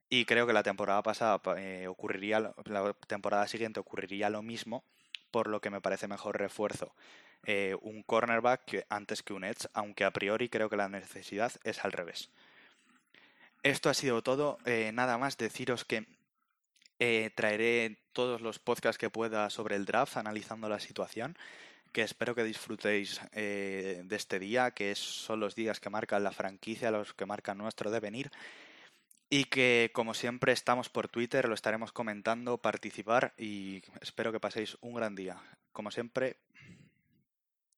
Y 0.10 0.26
creo 0.26 0.46
que 0.46 0.54
la 0.54 0.64
temporada 0.64 1.02
pasada 1.04 1.40
eh, 1.58 1.88
ocurriría, 1.88 2.54
la 2.66 2.94
temporada 3.08 3.48
siguiente 3.48 3.80
ocurriría 3.80 4.30
lo 4.30 4.42
mismo, 4.42 4.84
por 5.32 5.48
lo 5.48 5.62
que 5.62 5.70
me 5.70 5.82
parece 5.82 6.08
mejor 6.08 6.38
refuerzo 6.38 6.94
eh, 7.46 7.76
un 7.82 8.04
cornerback 8.04 8.86
antes 8.90 9.24
que 9.24 9.34
un 9.34 9.44
edge, 9.44 9.68
aunque 9.74 10.04
a 10.04 10.12
priori 10.12 10.50
creo 10.50 10.70
que 10.70 10.78
la 10.78 10.90
necesidad 10.90 11.52
es 11.64 11.84
al 11.86 11.92
revés. 11.92 12.30
Esto 13.64 13.90
ha 13.90 13.94
sido 13.94 14.22
todo. 14.22 14.58
Eh, 14.66 14.92
nada 14.94 15.18
más 15.18 15.38
deciros 15.38 15.86
que 15.86 16.06
traeré 17.36 17.98
todos 18.12 18.42
los 18.42 18.60
podcasts 18.60 18.98
que 18.98 19.10
pueda 19.10 19.50
sobre 19.50 19.78
el 19.78 19.86
draft, 19.86 20.18
analizando 20.18 20.68
la 20.68 20.82
situación 20.82 21.38
que 21.94 22.02
espero 22.02 22.36
que 22.36 22.44
disfrutéis 22.44 23.22
de 23.32 24.06
este 24.12 24.38
día, 24.38 24.72
que 24.72 24.94
son 24.96 25.40
los 25.40 25.56
días 25.56 25.80
que 25.80 25.90
marcan 25.90 26.26
la 26.26 26.32
franquicia, 26.32 26.92
los 26.92 27.14
que 27.14 27.26
marcan 27.26 27.58
nuestro 27.58 27.90
devenir. 27.90 28.30
Y 29.30 29.46
que, 29.46 29.92
como 29.94 30.14
siempre, 30.14 30.52
estamos 30.52 30.90
por 30.90 31.08
Twitter, 31.08 31.48
lo 31.48 31.54
estaremos 31.54 31.92
comentando, 31.92 32.58
participar 32.58 33.34
y 33.38 33.84
espero 34.02 34.32
que 34.32 34.40
paséis 34.40 34.78
un 34.82 34.96
gran 34.96 35.16
día. 35.16 35.38
Como 35.72 35.92
siempre, 35.92 36.38